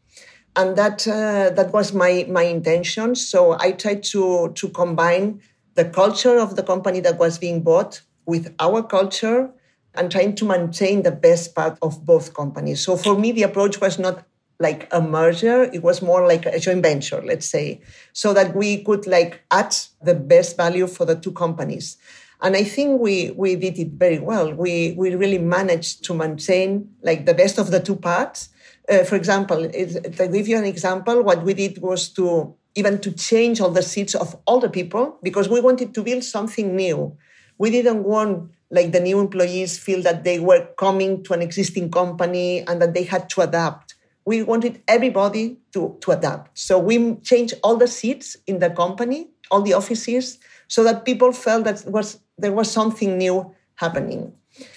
and 0.56 0.76
that 0.76 1.06
uh, 1.06 1.50
that 1.50 1.72
was 1.72 1.92
my 1.92 2.26
my 2.28 2.42
intention. 2.42 3.14
So 3.14 3.56
I 3.58 3.72
tried 3.72 4.02
to 4.04 4.52
to 4.54 4.68
combine 4.68 5.40
the 5.74 5.84
culture 5.84 6.38
of 6.38 6.56
the 6.56 6.62
company 6.62 7.00
that 7.00 7.18
was 7.18 7.38
being 7.38 7.62
bought 7.62 8.02
with 8.26 8.54
our 8.58 8.82
culture 8.82 9.50
and 9.94 10.10
trying 10.10 10.34
to 10.36 10.44
maintain 10.44 11.02
the 11.02 11.10
best 11.10 11.54
part 11.54 11.78
of 11.82 12.04
both 12.04 12.34
companies. 12.34 12.80
So 12.80 12.96
for 12.96 13.18
me, 13.18 13.32
the 13.32 13.42
approach 13.42 13.80
was 13.80 13.98
not 13.98 14.24
like 14.58 14.88
a 14.92 15.00
merger; 15.00 15.64
it 15.64 15.82
was 15.82 16.02
more 16.02 16.26
like 16.26 16.46
a 16.46 16.58
joint 16.58 16.82
venture, 16.82 17.22
let's 17.22 17.46
say, 17.46 17.80
so 18.12 18.34
that 18.34 18.54
we 18.54 18.84
could 18.84 19.06
like 19.06 19.42
add 19.50 19.74
the 20.02 20.14
best 20.14 20.56
value 20.56 20.86
for 20.86 21.04
the 21.04 21.16
two 21.16 21.32
companies. 21.32 21.96
And 22.42 22.56
I 22.56 22.64
think 22.64 23.00
we 23.00 23.32
we 23.32 23.56
did 23.56 23.78
it 23.78 23.92
very 23.92 24.18
well. 24.18 24.52
We 24.54 24.94
we 24.96 25.14
really 25.14 25.38
managed 25.38 26.04
to 26.04 26.14
maintain 26.14 26.90
like 27.02 27.26
the 27.26 27.34
best 27.34 27.58
of 27.58 27.70
the 27.70 27.80
two 27.80 27.96
parts 27.96 28.50
uh, 28.90 29.04
for 29.04 29.16
example, 29.16 29.68
to 29.70 30.28
give 30.32 30.48
you 30.48 30.58
an 30.58 30.64
example, 30.64 31.22
what 31.22 31.44
we 31.44 31.54
did 31.54 31.80
was 31.80 32.08
to 32.08 32.54
even 32.74 32.98
to 33.00 33.12
change 33.12 33.60
all 33.60 33.70
the 33.70 33.82
seats 33.82 34.14
of 34.14 34.36
all 34.46 34.60
the 34.60 34.68
people 34.68 35.18
because 35.22 35.48
we 35.48 35.60
wanted 35.60 35.94
to 35.94 36.02
build 36.02 36.24
something 36.24 36.74
new. 36.74 37.16
We 37.58 37.70
didn't 37.70 38.04
want 38.04 38.50
like 38.70 38.92
the 38.92 39.00
new 39.00 39.18
employees 39.20 39.78
feel 39.78 40.02
that 40.02 40.24
they 40.24 40.38
were 40.38 40.66
coming 40.78 41.22
to 41.24 41.32
an 41.32 41.42
existing 41.42 41.90
company 41.90 42.60
and 42.66 42.80
that 42.80 42.94
they 42.94 43.02
had 43.02 43.28
to 43.30 43.40
adapt. 43.40 43.94
We 44.24 44.42
wanted 44.42 44.82
everybody 44.86 45.58
to, 45.72 45.96
to 46.00 46.12
adapt. 46.12 46.56
So 46.58 46.78
we 46.78 47.16
changed 47.16 47.54
all 47.62 47.76
the 47.76 47.88
seats 47.88 48.36
in 48.46 48.60
the 48.60 48.70
company, 48.70 49.30
all 49.50 49.62
the 49.62 49.72
offices, 49.72 50.38
so 50.68 50.84
that 50.84 51.04
people 51.04 51.32
felt 51.32 51.64
that 51.64 51.84
was 51.86 52.20
there 52.38 52.52
was 52.52 52.70
something 52.70 53.18
new 53.18 53.54
happening. 53.74 54.32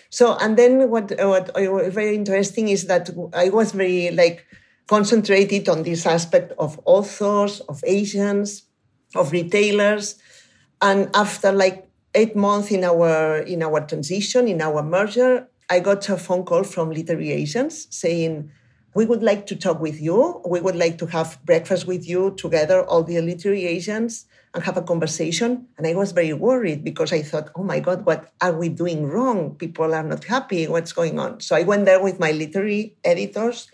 So, 0.09 0.37
and 0.37 0.57
then 0.57 0.89
what, 0.89 1.11
what 1.17 1.51
was 1.55 1.93
very 1.93 2.15
interesting 2.15 2.67
is 2.69 2.85
that 2.85 3.09
I 3.33 3.49
was 3.49 3.71
very 3.71 4.11
like 4.11 4.45
concentrated 4.87 5.69
on 5.69 5.83
this 5.83 6.05
aspect 6.05 6.53
of 6.59 6.79
authors, 6.85 7.61
of 7.61 7.83
agents, 7.87 8.63
of 9.15 9.31
retailers. 9.31 10.15
And 10.81 11.09
after 11.13 11.51
like 11.51 11.87
eight 12.15 12.35
months 12.35 12.71
in 12.71 12.83
our, 12.83 13.39
in 13.39 13.63
our 13.63 13.81
transition, 13.81 14.47
in 14.47 14.61
our 14.61 14.83
merger, 14.83 15.47
I 15.69 15.79
got 15.79 16.07
a 16.09 16.17
phone 16.17 16.43
call 16.43 16.63
from 16.63 16.91
literary 16.91 17.31
agents 17.31 17.87
saying, 17.89 18.51
we 18.95 19.05
would 19.05 19.23
like 19.23 19.47
to 19.47 19.55
talk 19.55 19.79
with 19.79 19.99
you. 19.99 20.41
We 20.47 20.61
would 20.61 20.75
like 20.75 20.97
to 20.99 21.07
have 21.07 21.39
breakfast 21.45 21.87
with 21.87 22.07
you 22.07 22.35
together, 22.37 22.83
all 22.83 23.03
the 23.03 23.19
literary 23.21 23.65
agents 23.65 24.25
and 24.53 24.63
have 24.63 24.77
a 24.77 24.81
conversation. 24.81 25.67
And 25.77 25.87
I 25.87 25.95
was 25.95 26.11
very 26.11 26.33
worried 26.33 26.83
because 26.83 27.11
I 27.11 27.23
thought, 27.23 27.49
oh 27.55 27.63
my 27.63 27.79
God, 27.79 28.05
what 28.05 28.31
are 28.41 28.53
we 28.53 28.69
doing 28.69 29.07
wrong? 29.07 29.55
People 29.55 29.93
are 29.93 30.03
not 30.03 30.23
happy. 30.25 30.67
What's 30.67 30.93
going 30.93 31.17
on? 31.17 31.39
So 31.39 31.55
I 31.55 31.63
went 31.63 31.85
there 31.85 32.01
with 32.01 32.19
my 32.19 32.31
literary 32.31 32.95
editors. 33.03 33.67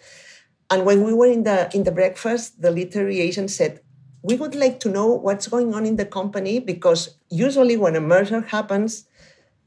And 0.69 0.85
when 0.85 1.03
we 1.03 1.13
were 1.13 1.27
in 1.27 1.43
the 1.43 1.69
in 1.73 1.83
the 1.83 1.91
breakfast, 1.91 2.61
the 2.61 2.71
literary 2.71 3.19
agent 3.19 3.51
said, 3.51 3.81
we 4.21 4.35
would 4.35 4.55
like 4.55 4.79
to 4.81 4.89
know 4.89 5.07
what's 5.07 5.47
going 5.47 5.73
on 5.73 5.85
in 5.85 5.95
the 5.95 6.05
company 6.05 6.59
because 6.59 7.15
usually 7.29 7.77
when 7.77 7.95
a 7.95 8.01
merger 8.01 8.41
happens, 8.41 9.05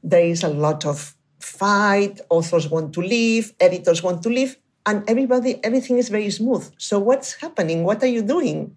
there 0.03 0.23
is 0.23 0.43
a 0.43 0.49
lot 0.49 0.85
of 0.85 1.15
fight, 1.39 2.21
authors 2.29 2.69
want 2.69 2.93
to 2.93 3.01
leave, 3.01 3.53
editors 3.59 4.03
want 4.03 4.21
to 4.23 4.29
leave, 4.29 4.57
and 4.85 5.09
everybody, 5.09 5.63
everything 5.63 5.97
is 5.97 6.09
very 6.09 6.29
smooth. 6.29 6.69
So 6.77 6.99
what's 6.99 7.33
happening? 7.33 7.83
What 7.83 8.03
are 8.03 8.07
you 8.07 8.21
doing? 8.21 8.75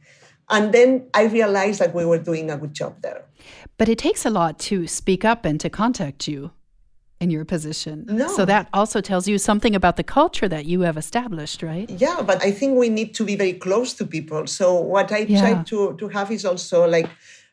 And 0.49 0.73
then 0.73 1.09
I 1.13 1.25
realized 1.25 1.81
that 1.81 1.95
we 1.95 2.05
were 2.05 2.19
doing 2.19 2.51
a 2.51 2.57
good 2.57 2.73
job 2.73 3.03
there. 3.03 3.25
But 3.79 3.89
it 3.89 3.99
takes 3.99 4.25
a 4.25 4.31
lot 4.31 4.59
to 4.71 4.87
speak 4.87 5.25
up 5.25 5.45
and 5.45 5.61
to 5.61 5.69
contact 5.69 6.29
you 6.29 6.53
in 7.21 7.31
your 7.31 7.45
position. 7.45 8.05
No. 8.09 8.29
So 8.29 8.45
that 8.45 8.69
also 8.73 9.01
tells 9.01 9.27
you 9.27 9.39
something 9.39 9.75
about 9.75 9.97
the 9.97 10.05
culture 10.05 10.49
that 10.49 10.67
you 10.67 10.81
have 10.83 10.97
established, 10.97 11.63
right? 11.63 11.89
Yeah, 11.91 12.23
but 12.23 12.43
I 12.43 12.51
think 12.51 12.79
we 12.79 12.89
need 12.89 13.15
to 13.15 13.25
be 13.25 13.37
very 13.37 13.55
close 13.55 13.95
to 13.95 14.07
people. 14.07 14.47
So 14.47 14.75
what 14.75 15.13
I 15.13 15.21
yeah. 15.21 15.41
try 15.41 15.63
to, 15.63 15.97
to 15.97 16.09
have 16.09 16.31
is 16.31 16.45
also 16.45 16.87
like 16.87 17.09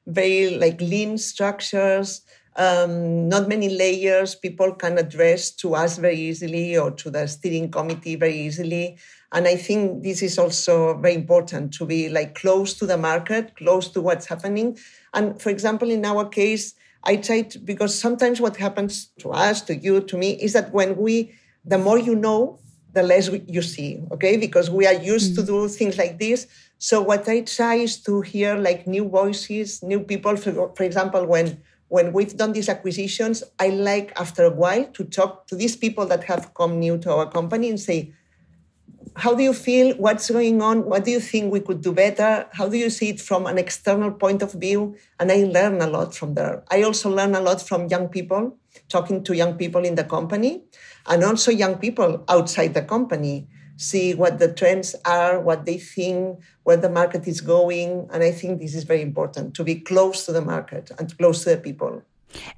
very 0.06 0.58
like 0.58 0.82
lean 0.82 1.17
structures, 1.17 2.21
um, 2.58 3.30
not 3.30 3.47
many 3.47 3.69
layers. 3.69 4.36
People 4.36 4.73
can 4.73 4.97
address 4.97 5.52
to 5.52 5.76
us 5.76 5.97
very 5.97 6.17
easily 6.17 6.78
or 6.78 6.91
to 6.91 7.10
the 7.10 7.28
steering 7.28 7.71
committee 7.71 8.15
very 8.15 8.36
easily. 8.36 8.97
And 9.32 9.47
I 9.47 9.56
think 9.56 10.04
this 10.04 10.21
is 10.21 10.38
also 10.38 10.97
very 10.99 11.15
important 11.15 11.73
to 11.76 11.86
be 11.86 12.10
like 12.10 12.36
close 12.36 12.73
to 12.76 12.86
the 12.86 12.97
market, 12.97 13.56
close 13.56 13.88
to 13.89 14.02
what's 14.02 14.28
happening. 14.28 14.78
And 15.13 15.41
for 15.41 15.49
example, 15.49 15.89
in 15.89 16.06
our 16.06 16.28
case, 16.28 16.76
I 17.03 17.17
try 17.17 17.41
to, 17.41 17.59
because 17.59 17.97
sometimes 17.97 18.39
what 18.39 18.57
happens 18.57 19.09
to 19.19 19.31
us, 19.31 19.61
to 19.63 19.75
you, 19.75 20.01
to 20.01 20.17
me, 20.17 20.31
is 20.41 20.53
that 20.53 20.71
when 20.71 20.95
we, 20.97 21.33
the 21.65 21.77
more 21.77 21.97
you 21.97 22.15
know, 22.15 22.59
the 22.93 23.03
less 23.03 23.29
you 23.47 23.61
see, 23.61 24.03
okay? 24.11 24.37
Because 24.37 24.69
we 24.69 24.85
are 24.85 24.93
used 24.93 25.33
mm-hmm. 25.33 25.41
to 25.41 25.47
do 25.47 25.67
things 25.67 25.97
like 25.97 26.19
this. 26.19 26.47
So 26.77 27.01
what 27.01 27.27
I 27.27 27.41
try 27.41 27.75
is 27.75 28.01
to 28.03 28.21
hear 28.21 28.55
like 28.55 28.85
new 28.85 29.07
voices, 29.09 29.81
new 29.81 29.99
people. 29.99 30.37
For, 30.37 30.71
for 30.75 30.83
example, 30.83 31.25
when 31.25 31.61
when 31.89 32.11
we've 32.11 32.35
done 32.35 32.53
these 32.53 32.69
acquisitions, 32.69 33.43
I 33.59 33.69
like 33.69 34.13
after 34.19 34.45
a 34.45 34.49
while 34.49 34.85
to 34.93 35.03
talk 35.03 35.45
to 35.47 35.55
these 35.55 35.75
people 35.75 36.07
that 36.07 36.23
have 36.23 36.53
come 36.55 36.79
new 36.79 36.97
to 36.99 37.11
our 37.11 37.29
company 37.29 37.69
and 37.69 37.79
say, 37.79 38.13
how 39.15 39.36
do 39.36 39.43
you 39.43 39.54
feel? 39.54 39.95
What's 39.95 40.30
going 40.30 40.62
on? 40.62 40.86
What 40.86 41.06
do 41.06 41.12
you 41.12 41.19
think 41.19 41.52
we 41.52 41.60
could 41.60 41.82
do 41.82 41.91
better? 41.91 42.47
How 42.54 42.67
do 42.67 42.78
you 42.78 42.89
see 42.89 43.10
it 43.10 43.21
from 43.21 43.45
an 43.45 43.58
external 43.58 44.12
point 44.12 44.41
of 44.41 44.54
view? 44.54 44.95
And 45.19 45.32
I 45.32 45.43
learn 45.43 45.82
a 45.82 45.88
lot 45.88 46.15
from 46.15 46.34
there. 46.34 46.63
I 46.69 46.84
also 46.84 47.10
learn 47.10 47.36
a 47.36 47.41
lot 47.41 47.62
from 47.62 47.88
young 47.88 48.10
people, 48.10 48.58
talking 48.89 49.23
to 49.26 49.36
young 49.36 49.56
people 49.56 49.86
in 49.86 49.95
the 49.95 50.04
company, 50.04 50.63
and 51.08 51.23
also 51.23 51.52
young 51.52 51.78
people 51.78 52.23
outside 52.28 52.73
the 52.73 52.82
company. 52.82 53.47
See 53.76 54.13
what 54.13 54.39
the 54.39 54.54
trends 54.54 54.95
are, 55.06 55.39
what 55.39 55.65
they 55.65 55.78
think, 55.78 56.39
where 56.63 56.78
the 56.78 56.89
market 56.89 57.28
is 57.28 57.41
going. 57.41 58.08
And 58.12 58.23
I 58.23 58.32
think 58.32 58.60
this 58.60 58.76
is 58.76 58.84
very 58.84 59.02
important 59.02 59.56
to 59.56 59.63
be 59.63 59.76
close 59.76 60.26
to 60.26 60.32
the 60.32 60.41
market 60.41 60.91
and 60.97 61.15
close 61.17 61.43
to 61.43 61.52
the 61.52 61.58
people. 61.58 62.04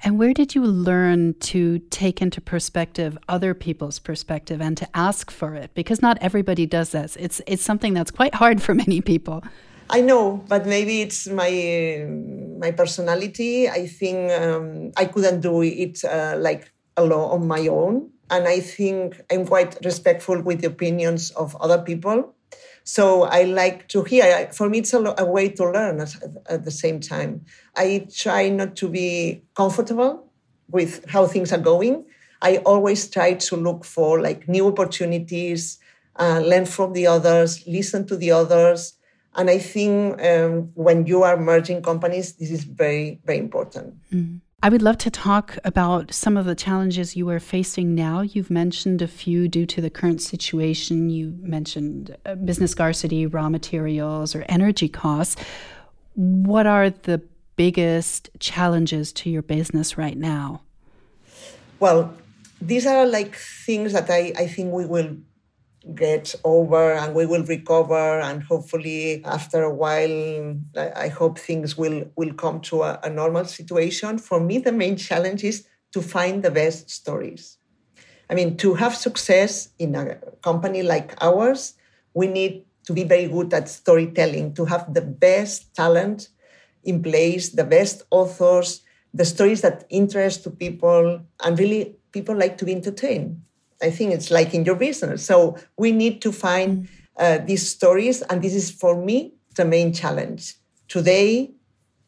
And 0.03 0.17
where 0.19 0.33
did 0.33 0.55
you 0.55 0.63
learn 0.63 1.35
to 1.51 1.79
take 1.89 2.21
into 2.21 2.41
perspective 2.41 3.17
other 3.27 3.53
people's 3.53 3.99
perspective 3.99 4.61
and 4.61 4.77
to 4.77 4.87
ask 4.95 5.31
for 5.31 5.55
it? 5.55 5.71
Because 5.73 6.01
not 6.01 6.17
everybody 6.21 6.65
does 6.65 6.91
this. 6.91 7.15
It's 7.19 7.41
it's 7.47 7.63
something 7.63 7.93
that's 7.93 8.11
quite 8.11 8.35
hard 8.35 8.61
for 8.61 8.73
many 8.85 9.01
people. 9.01 9.43
I 9.89 10.01
know, 10.01 10.43
but 10.47 10.65
maybe 10.65 11.01
it's 11.01 11.27
my 11.27 12.05
my 12.59 12.71
personality. 12.71 13.69
I 13.69 13.85
think 13.87 14.31
um, 14.31 14.91
I 14.97 15.05
couldn't 15.05 15.41
do 15.41 15.61
it 15.61 16.03
uh, 16.03 16.35
like 16.37 16.71
alone 16.97 17.31
on 17.31 17.47
my 17.47 17.67
own, 17.67 18.09
and 18.29 18.47
I 18.47 18.59
think 18.61 19.21
I'm 19.31 19.45
quite 19.45 19.77
respectful 19.85 20.41
with 20.41 20.61
the 20.61 20.67
opinions 20.67 21.31
of 21.31 21.55
other 21.57 21.77
people. 21.81 22.33
So 22.85 23.23
I 23.23 23.43
like 23.43 23.87
to 23.89 24.03
hear. 24.03 24.47
For 24.53 24.69
me, 24.69 24.77
it's 24.77 24.93
a, 24.93 25.15
a 25.17 25.25
way 25.25 25.49
to 25.49 25.71
learn 25.71 25.99
at, 25.99 26.15
at 26.47 26.65
the 26.65 26.71
same 26.71 26.99
time. 26.99 27.43
I 27.75 28.07
try 28.15 28.47
not 28.49 28.75
to 28.77 28.87
be 28.87 29.41
comfortable 29.55 30.31
with 30.69 31.03
how 31.09 31.25
things 31.25 31.51
are 31.51 31.59
going. 31.59 32.05
I 32.43 32.57
always 32.57 33.09
try 33.09 33.33
to 33.33 33.55
look 33.55 33.85
for 33.85 34.21
like 34.21 34.47
new 34.47 34.67
opportunities, 34.67 35.79
uh, 36.17 36.41
learn 36.45 36.67
from 36.67 36.93
the 36.93 37.07
others, 37.07 37.65
listen 37.65 38.05
to 38.05 38.15
the 38.15 38.31
others. 38.31 38.93
And 39.35 39.49
I 39.49 39.57
think 39.57 40.21
um, 40.21 40.69
when 40.75 41.07
you 41.07 41.23
are 41.23 41.37
merging 41.37 41.81
companies, 41.81 42.33
this 42.33 42.51
is 42.51 42.65
very, 42.65 43.19
very 43.25 43.39
important. 43.39 43.95
Mm. 44.13 44.41
I 44.65 44.69
would 44.69 44.81
love 44.81 44.97
to 44.97 45.11
talk 45.11 45.59
about 45.63 46.11
some 46.11 46.37
of 46.37 46.47
the 46.47 46.55
challenges 46.55 47.15
you 47.15 47.29
are 47.29 47.39
facing 47.39 47.93
now. 47.93 48.21
You've 48.21 48.49
mentioned 48.49 48.99
a 49.03 49.07
few 49.07 49.47
due 49.47 49.67
to 49.67 49.79
the 49.79 49.91
current 49.91 50.23
situation. 50.23 51.11
You 51.11 51.37
mentioned 51.39 52.17
uh, 52.25 52.33
business 52.33 52.71
scarcity, 52.71 53.27
raw 53.27 53.47
materials, 53.47 54.33
or 54.33 54.43
energy 54.49 54.89
costs. 54.89 55.35
What 56.15 56.65
are 56.65 56.89
the 56.89 57.21
biggest 57.55 58.31
challenges 58.39 59.13
to 59.13 59.29
your 59.29 59.43
business 59.43 59.99
right 59.99 60.17
now? 60.17 60.63
Well, 61.79 62.15
these 62.59 62.87
are 62.87 63.05
like 63.05 63.35
things 63.35 63.93
that 63.93 64.09
I, 64.09 64.33
I 64.35 64.47
think 64.47 64.73
we 64.73 64.87
will 64.87 65.15
get 65.93 66.33
over 66.43 66.93
and 66.93 67.13
we 67.13 67.25
will 67.25 67.43
recover 67.43 68.19
and 68.19 68.41
hopefully 68.43 69.23
after 69.23 69.61
a 69.61 69.73
while 69.73 70.57
i 70.95 71.07
hope 71.07 71.37
things 71.37 71.77
will 71.77 72.09
will 72.15 72.33
come 72.33 72.59
to 72.59 72.81
a, 72.81 72.99
a, 73.03 73.09
normal 73.09 73.45
situation. 73.45 74.17
For 74.17 74.39
me 74.39 74.57
the 74.57 74.71
main 74.71 74.97
challenge 74.97 75.43
is 75.43 75.67
to 75.91 76.01
find 76.01 76.43
the 76.43 76.49
best 76.49 76.89
stories. 76.89 77.57
I 78.29 78.33
mean 78.33 78.57
to 78.57 78.73
have 78.73 78.95
success 78.95 79.69
in 79.77 79.93
a 79.95 80.15
company 80.41 80.81
like 80.81 81.15
ours 81.21 81.75
we 82.15 82.27
need 82.27 82.65
to 82.85 82.93
be 82.93 83.03
very 83.03 83.27
good 83.27 83.53
at 83.53 83.69
storytelling 83.69 84.53
to 84.55 84.65
have 84.65 84.91
the 84.93 85.01
best 85.01 85.75
talent 85.75 86.29
in 86.83 87.03
place 87.03 87.49
the 87.49 87.63
best 87.63 88.03
authors 88.09 88.81
the 89.13 89.25
stories 89.25 89.61
that 89.61 89.85
interest 89.89 90.43
to 90.43 90.49
people 90.49 91.21
and 91.43 91.59
really 91.59 91.95
people 92.11 92.35
like 92.35 92.57
to 92.57 92.65
be 92.65 92.73
entertained 92.73 93.41
I 93.85 93.91
think 93.91 94.13
it's 94.13 94.31
like 94.31 94.53
in 94.57 94.65
your 94.65 94.75
business. 94.75 95.25
So 95.25 95.57
we 95.77 95.91
need 95.91 96.21
to 96.25 96.31
find 96.31 96.87
uh, 97.17 97.37
these 97.49 97.69
stories, 97.69 98.21
and 98.23 98.41
this 98.41 98.53
is 98.53 98.71
for 98.71 98.93
me 99.09 99.33
the 99.55 99.65
main 99.65 99.93
challenge 99.93 100.55
today, 100.87 101.51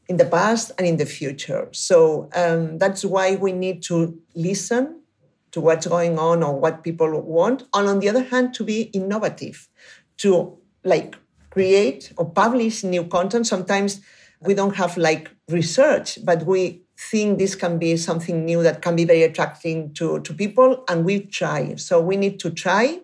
in 0.10 0.18
the 0.18 0.26
past, 0.26 0.72
and 0.78 0.88
in 0.88 0.98
the 0.98 1.06
future. 1.06 1.68
So 1.72 2.30
um, 2.34 2.78
that's 2.78 3.04
why 3.06 3.36
we 3.36 3.52
need 3.52 3.84
to 3.84 4.18
listen 4.36 5.02
to 5.52 5.62
what's 5.62 5.88
going 5.88 6.18
on 6.20 6.44
or 6.44 6.60
what 6.60 6.84
people 6.84 7.10
want, 7.22 7.63
and 7.74 7.88
on 7.88 8.00
the 8.00 8.10
other 8.10 8.24
hand, 8.24 8.54
to 8.56 8.63
be 8.63 8.90
innovative, 8.94 9.70
to 10.18 10.58
like 10.84 11.16
create 11.50 12.13
or 12.18 12.26
publish 12.30 12.84
new 12.84 13.06
content. 13.06 13.48
Sometimes 13.48 14.02
we 14.42 14.54
don't 14.54 14.76
have 14.76 14.98
like 14.98 15.30
research, 15.50 16.20
but 16.24 16.46
we 16.46 16.82
think 16.98 17.38
this 17.38 17.56
can 17.56 17.78
be 17.78 17.96
something 17.98 18.46
new 18.46 18.64
that 18.64 18.82
can 18.82 18.96
be 18.96 19.06
very 19.06 19.24
attracting 19.24 19.94
to, 19.94 20.20
to 20.22 20.34
people, 20.34 20.84
and 20.90 21.06
we 21.06 21.22
try. 21.22 21.76
So 21.76 22.02
we 22.02 22.18
need 22.18 22.40
to 22.40 22.50
try, 22.50 23.00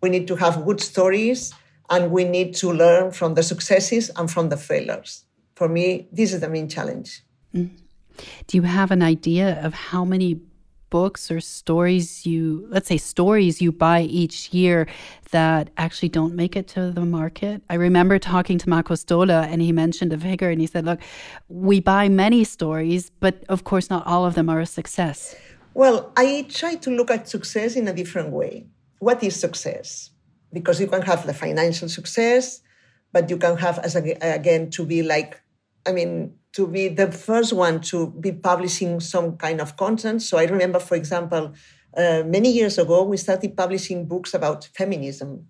we 0.00 0.08
need 0.08 0.26
to 0.28 0.36
have 0.36 0.64
good 0.64 0.80
stories, 0.80 1.54
and 1.90 2.10
we 2.10 2.24
need 2.24 2.54
to 2.56 2.72
learn 2.72 3.10
from 3.10 3.34
the 3.34 3.42
successes 3.42 4.10
and 4.16 4.30
from 4.30 4.48
the 4.48 4.56
failures. 4.56 5.24
For 5.54 5.68
me, 5.68 6.08
this 6.10 6.32
is 6.32 6.40
the 6.40 6.48
main 6.48 6.68
challenge. 6.68 7.22
Mm. 7.54 7.70
Do 8.46 8.56
you 8.56 8.62
have 8.62 8.90
an 8.90 9.02
idea 9.02 9.60
of 9.62 9.74
how 9.74 10.04
many 10.04 10.40
books 10.94 11.22
or 11.28 11.40
stories 11.40 12.24
you, 12.24 12.66
let's 12.74 12.86
say 12.86 12.98
stories 13.14 13.60
you 13.60 13.72
buy 13.72 14.00
each 14.20 14.36
year 14.54 14.86
that 15.32 15.62
actually 15.84 16.08
don't 16.18 16.34
make 16.42 16.54
it 16.60 16.66
to 16.68 16.92
the 16.92 17.04
market? 17.20 17.56
I 17.68 17.74
remember 17.88 18.16
talking 18.20 18.58
to 18.58 18.68
Markus 18.68 19.02
Dohle 19.04 19.40
and 19.50 19.58
he 19.60 19.72
mentioned 19.72 20.12
a 20.12 20.18
figure 20.18 20.50
and 20.50 20.60
he 20.60 20.68
said, 20.68 20.84
look, 20.84 21.00
we 21.48 21.80
buy 21.80 22.08
many 22.08 22.44
stories, 22.44 23.10
but 23.24 23.34
of 23.48 23.64
course 23.64 23.90
not 23.90 24.06
all 24.06 24.24
of 24.24 24.36
them 24.36 24.48
are 24.48 24.60
a 24.60 24.70
success. 24.80 25.34
Well, 25.82 26.12
I 26.16 26.46
try 26.48 26.76
to 26.76 26.90
look 26.98 27.10
at 27.10 27.28
success 27.28 27.74
in 27.74 27.88
a 27.88 27.92
different 28.00 28.30
way. 28.30 28.52
What 29.00 29.20
is 29.24 29.34
success? 29.34 30.10
Because 30.52 30.80
you 30.80 30.86
can 30.86 31.02
have 31.02 31.26
the 31.26 31.34
financial 31.34 31.88
success, 31.88 32.60
but 33.12 33.28
you 33.30 33.38
can 33.44 33.56
have, 33.56 33.80
as 33.80 33.96
again, 33.96 34.70
to 34.70 34.86
be 34.86 35.02
like, 35.02 35.42
I 35.88 35.90
mean, 35.90 36.38
to 36.54 36.68
be 36.68 36.88
the 36.88 37.10
first 37.10 37.52
one 37.52 37.80
to 37.80 38.10
be 38.20 38.32
publishing 38.32 39.00
some 39.00 39.36
kind 39.36 39.60
of 39.60 39.76
content. 39.76 40.22
So 40.22 40.38
I 40.38 40.44
remember, 40.44 40.78
for 40.78 40.94
example, 40.94 41.52
uh, 41.96 42.22
many 42.26 42.50
years 42.50 42.78
ago, 42.78 43.02
we 43.02 43.16
started 43.16 43.56
publishing 43.56 44.06
books 44.06 44.34
about 44.34 44.64
feminism. 44.74 45.46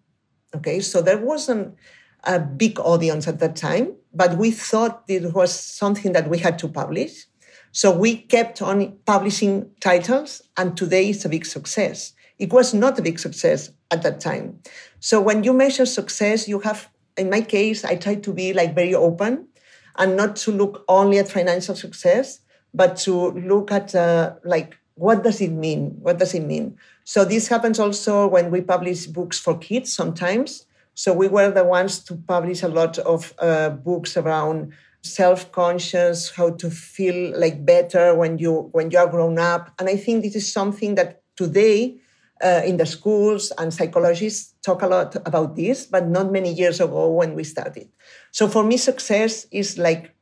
Okay, 0.54 0.80
so 0.80 1.02
there 1.02 1.18
wasn't 1.18 1.76
a 2.24 2.38
big 2.38 2.80
audience 2.80 3.28
at 3.28 3.38
that 3.40 3.56
time, 3.56 3.94
but 4.14 4.38
we 4.38 4.50
thought 4.50 5.02
it 5.08 5.34
was 5.34 5.52
something 5.52 6.12
that 6.12 6.28
we 6.28 6.38
had 6.38 6.58
to 6.60 6.68
publish. 6.68 7.26
So 7.72 7.90
we 7.90 8.16
kept 8.16 8.62
on 8.62 8.96
publishing 9.04 9.70
titles, 9.80 10.40
and 10.56 10.76
today 10.76 11.10
it's 11.10 11.24
a 11.24 11.28
big 11.28 11.44
success. 11.44 12.12
It 12.38 12.52
was 12.52 12.72
not 12.72 12.98
a 12.98 13.02
big 13.02 13.18
success 13.18 13.70
at 13.90 14.02
that 14.04 14.20
time. 14.20 14.60
So 15.00 15.20
when 15.20 15.44
you 15.44 15.52
measure 15.52 15.84
success, 15.84 16.48
you 16.48 16.60
have, 16.60 16.88
in 17.18 17.30
my 17.30 17.42
case, 17.42 17.84
I 17.84 17.96
try 17.96 18.14
to 18.14 18.32
be 18.32 18.52
like 18.52 18.74
very 18.74 18.94
open 18.94 19.48
and 19.96 20.16
not 20.16 20.36
to 20.36 20.50
look 20.50 20.84
only 20.88 21.18
at 21.18 21.28
financial 21.28 21.74
success, 21.74 22.40
but 22.72 22.96
to 22.98 23.30
look 23.32 23.70
at 23.70 23.94
uh, 23.94 24.34
like 24.44 24.78
what 24.96 25.24
does 25.24 25.40
it 25.40 25.50
mean? 25.50 25.96
What 26.00 26.18
does 26.18 26.34
it 26.34 26.44
mean? 26.44 26.76
So 27.04 27.24
this 27.24 27.48
happens 27.48 27.80
also 27.80 28.26
when 28.26 28.50
we 28.50 28.60
publish 28.60 29.06
books 29.06 29.38
for 29.38 29.58
kids 29.58 29.92
sometimes. 29.92 30.66
So 30.94 31.12
we 31.12 31.28
were 31.28 31.50
the 31.50 31.64
ones 31.64 31.98
to 32.04 32.14
publish 32.14 32.62
a 32.62 32.68
lot 32.68 32.98
of 32.98 33.34
uh, 33.40 33.70
books 33.70 34.16
around 34.16 34.72
self-conscious, 35.02 36.30
how 36.30 36.50
to 36.50 36.70
feel 36.70 37.38
like 37.38 37.66
better 37.66 38.14
when 38.14 38.38
you 38.38 38.70
when 38.72 38.90
you 38.90 38.98
are 38.98 39.08
grown 39.08 39.38
up. 39.38 39.72
And 39.78 39.88
I 39.88 39.96
think 39.96 40.22
this 40.22 40.36
is 40.36 40.50
something 40.50 40.94
that 40.94 41.22
today 41.36 41.96
uh, 42.42 42.62
in 42.64 42.76
the 42.76 42.86
schools 42.86 43.52
and 43.58 43.74
psychologists 43.74 44.54
talk 44.62 44.82
a 44.82 44.86
lot 44.86 45.16
about 45.26 45.56
this, 45.56 45.86
but 45.86 46.08
not 46.08 46.32
many 46.32 46.52
years 46.52 46.80
ago 46.80 47.10
when 47.10 47.34
we 47.34 47.44
started. 47.44 47.88
So 48.34 48.48
for 48.48 48.64
me, 48.64 48.76
success 48.76 49.46
is 49.52 49.78
like 49.78 50.12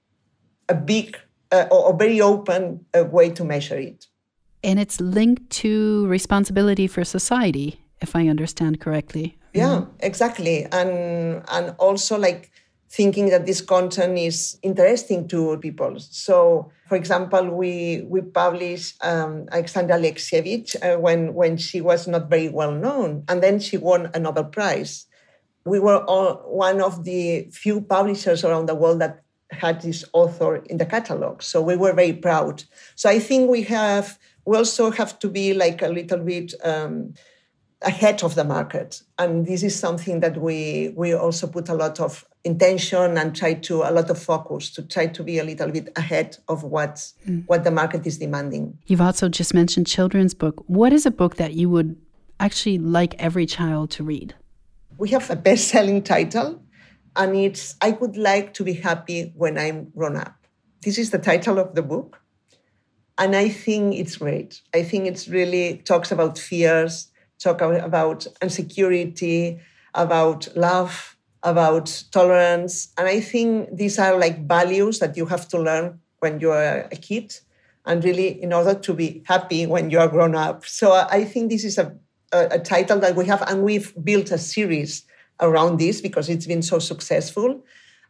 a 0.68 0.74
big 0.74 1.16
uh, 1.50 1.64
or 1.70 1.96
very 1.96 2.20
open 2.20 2.84
uh, 2.94 3.04
way 3.04 3.30
to 3.30 3.42
measure 3.42 3.78
it. 3.78 4.06
And 4.62 4.78
it's 4.78 5.00
linked 5.00 5.48
to 5.62 6.06
responsibility 6.08 6.86
for 6.86 7.04
society, 7.04 7.80
if 8.02 8.14
I 8.14 8.28
understand 8.28 8.80
correctly. 8.80 9.38
Yeah, 9.54 9.64
mm-hmm. 9.64 9.96
exactly. 10.00 10.66
And 10.66 11.42
and 11.50 11.74
also 11.78 12.18
like 12.18 12.50
thinking 12.90 13.30
that 13.30 13.46
this 13.46 13.62
content 13.62 14.18
is 14.18 14.58
interesting 14.60 15.26
to 15.28 15.56
people. 15.56 15.96
So, 15.98 16.70
for 16.88 16.96
example, 16.96 17.48
we 17.48 18.04
we 18.06 18.20
published 18.20 19.02
um, 19.02 19.48
Alexandra 19.50 19.96
Alexievich 19.96 20.76
uh, 20.84 21.00
when 21.00 21.32
when 21.32 21.56
she 21.56 21.80
was 21.80 22.06
not 22.06 22.28
very 22.28 22.50
well 22.50 22.72
known, 22.72 23.24
and 23.26 23.42
then 23.42 23.58
she 23.58 23.78
won 23.78 24.10
a 24.12 24.18
Nobel 24.18 24.44
Prize. 24.44 25.06
We 25.64 25.78
were 25.78 26.04
all, 26.04 26.34
one 26.46 26.80
of 26.80 27.04
the 27.04 27.48
few 27.50 27.80
publishers 27.80 28.44
around 28.44 28.66
the 28.66 28.74
world 28.74 29.00
that 29.00 29.22
had 29.50 29.80
this 29.82 30.04
author 30.12 30.56
in 30.56 30.78
the 30.78 30.86
catalog, 30.86 31.42
so 31.42 31.60
we 31.60 31.76
were 31.76 31.92
very 31.92 32.12
proud. 32.12 32.64
So 32.94 33.08
I 33.08 33.18
think 33.18 33.50
we 33.50 33.62
have 33.64 34.18
we 34.44 34.56
also 34.56 34.90
have 34.90 35.18
to 35.20 35.28
be 35.28 35.54
like 35.54 35.82
a 35.82 35.88
little 35.88 36.18
bit. 36.18 36.54
Um, 36.64 37.14
ahead 37.84 38.22
of 38.22 38.34
the 38.34 38.44
market 38.44 39.02
and 39.18 39.46
this 39.46 39.62
is 39.62 39.78
something 39.78 40.20
that 40.20 40.40
we 40.40 40.92
we 40.96 41.12
also 41.12 41.46
put 41.46 41.68
a 41.68 41.74
lot 41.74 41.98
of 42.00 42.24
intention 42.44 43.16
and 43.16 43.36
try 43.36 43.54
to 43.54 43.82
a 43.82 43.90
lot 43.90 44.10
of 44.10 44.20
focus 44.20 44.70
to 44.70 44.82
try 44.82 45.06
to 45.06 45.22
be 45.22 45.38
a 45.38 45.44
little 45.44 45.70
bit 45.70 45.88
ahead 45.96 46.36
of 46.48 46.64
what 46.64 47.12
mm. 47.26 47.44
what 47.46 47.64
the 47.64 47.70
market 47.70 48.06
is 48.06 48.18
demanding. 48.18 48.76
You've 48.86 49.00
also 49.00 49.28
just 49.28 49.54
mentioned 49.54 49.86
children's 49.86 50.34
book. 50.34 50.64
What 50.66 50.92
is 50.92 51.06
a 51.06 51.10
book 51.10 51.36
that 51.36 51.54
you 51.54 51.68
would 51.70 51.96
actually 52.40 52.78
like 52.78 53.14
every 53.18 53.46
child 53.46 53.90
to 53.92 54.04
read? 54.04 54.34
We 54.98 55.10
have 55.10 55.30
a 55.30 55.36
best-selling 55.36 56.02
title 56.02 56.62
and 57.16 57.36
it's 57.36 57.74
I 57.80 57.90
would 57.90 58.16
like 58.16 58.54
to 58.54 58.64
be 58.64 58.74
happy 58.74 59.32
when 59.36 59.58
I'm 59.58 59.90
grown 59.90 60.16
up. 60.16 60.46
This 60.82 60.98
is 60.98 61.10
the 61.10 61.18
title 61.18 61.58
of 61.58 61.74
the 61.74 61.82
book. 61.82 62.20
And 63.18 63.36
I 63.36 63.48
think 63.48 63.94
it's 63.94 64.16
great. 64.16 64.62
I 64.74 64.82
think 64.82 65.06
it's 65.06 65.28
really 65.28 65.78
talks 65.84 66.10
about 66.10 66.38
fears, 66.38 67.08
talk 67.38 67.60
about 67.60 68.26
insecurity, 68.40 69.60
about 69.94 70.48
love, 70.56 71.16
about 71.42 72.04
tolerance. 72.10 72.92
And 72.96 73.06
I 73.08 73.20
think 73.20 73.76
these 73.76 73.98
are 73.98 74.18
like 74.18 74.46
values 74.46 74.98
that 75.00 75.16
you 75.16 75.26
have 75.26 75.46
to 75.48 75.58
learn 75.58 76.00
when 76.20 76.40
you 76.40 76.50
are 76.52 76.88
a 76.90 76.96
kid 76.96 77.34
and 77.84 78.02
really 78.04 78.42
in 78.42 78.52
order 78.52 78.74
to 78.74 78.94
be 78.94 79.22
happy 79.26 79.66
when 79.66 79.90
you 79.90 79.98
are 79.98 80.08
grown 80.08 80.34
up. 80.34 80.64
So 80.64 80.92
I 80.92 81.24
think 81.24 81.50
this 81.50 81.64
is 81.64 81.78
a, 81.78 81.94
a, 82.32 82.48
a 82.52 82.58
title 82.58 82.98
that 83.00 83.16
we 83.16 83.26
have, 83.26 83.42
and 83.42 83.62
we've 83.62 83.92
built 84.04 84.30
a 84.30 84.38
series 84.38 85.04
around 85.40 85.78
this 85.78 86.00
because 86.00 86.28
it's 86.28 86.46
been 86.46 86.62
so 86.62 86.78
successful. 86.78 87.62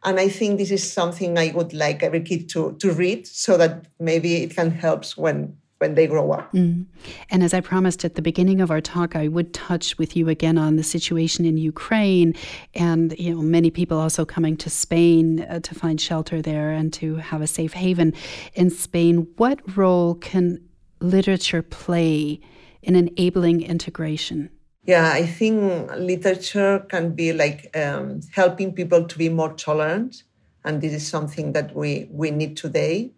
And 0.03 0.19
I 0.19 0.27
think 0.27 0.57
this 0.57 0.71
is 0.71 0.91
something 0.91 1.37
I 1.37 1.51
would 1.55 1.73
like 1.73 2.03
every 2.03 2.21
kid 2.21 2.49
to, 2.49 2.75
to 2.79 2.91
read 2.91 3.25
so 3.25 3.57
that 3.57 3.85
maybe 3.99 4.43
it 4.43 4.55
can 4.55 4.71
help 4.71 5.05
when 5.15 5.57
when 5.83 5.95
they 5.95 6.07
grow 6.07 6.31
up. 6.31 6.49
Mm. 6.53 6.85
And 7.29 7.43
as 7.43 7.53
I 7.53 7.59
promised 7.59 8.05
at 8.05 8.15
the 8.15 8.21
beginning 8.21 8.61
of 8.61 8.71
our 8.71 8.79
talk, 8.79 9.17
I 9.17 9.27
would 9.27 9.53
touch 9.53 9.97
with 9.97 10.15
you 10.15 10.29
again 10.29 10.57
on 10.57 10.77
the 10.77 10.83
situation 10.83 11.43
in 11.43 11.57
Ukraine 11.57 12.35
and 12.73 13.13
you 13.19 13.33
know 13.33 13.41
many 13.41 13.69
people 13.69 13.97
also 13.99 14.23
coming 14.23 14.55
to 14.63 14.69
Spain 14.69 15.41
uh, 15.41 15.59
to 15.59 15.75
find 15.75 15.99
shelter 15.99 16.41
there 16.41 16.69
and 16.71 16.93
to 16.93 17.17
have 17.17 17.41
a 17.41 17.47
safe 17.47 17.73
haven 17.73 18.13
in 18.53 18.69
Spain. 18.69 19.27
What 19.35 19.59
role 19.75 20.15
can 20.15 20.61
literature 21.01 21.61
play 21.61 22.39
in 22.83 22.95
enabling 22.95 23.61
integration? 23.61 24.49
Yeah, 24.85 25.11
I 25.13 25.25
think 25.25 25.91
literature 25.95 26.85
can 26.89 27.15
be 27.15 27.31
like 27.31 27.75
um, 27.75 28.19
helping 28.33 28.73
people 28.73 29.05
to 29.05 29.17
be 29.17 29.29
more 29.29 29.53
tolerant, 29.53 30.23
and 30.65 30.81
this 30.81 30.93
is 30.93 31.07
something 31.07 31.53
that 31.53 31.73
we 31.75 32.09
we 32.11 32.31
need 32.31 32.57
today 32.57 33.11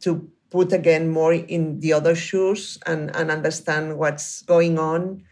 to 0.00 0.30
put 0.50 0.72
again 0.72 1.10
more 1.10 1.34
in 1.34 1.80
the 1.80 1.92
other 1.92 2.14
shoes 2.14 2.78
and 2.86 3.14
and 3.14 3.30
understand 3.30 3.98
what's 3.98 4.42
going 4.42 4.78
on. 4.78 5.22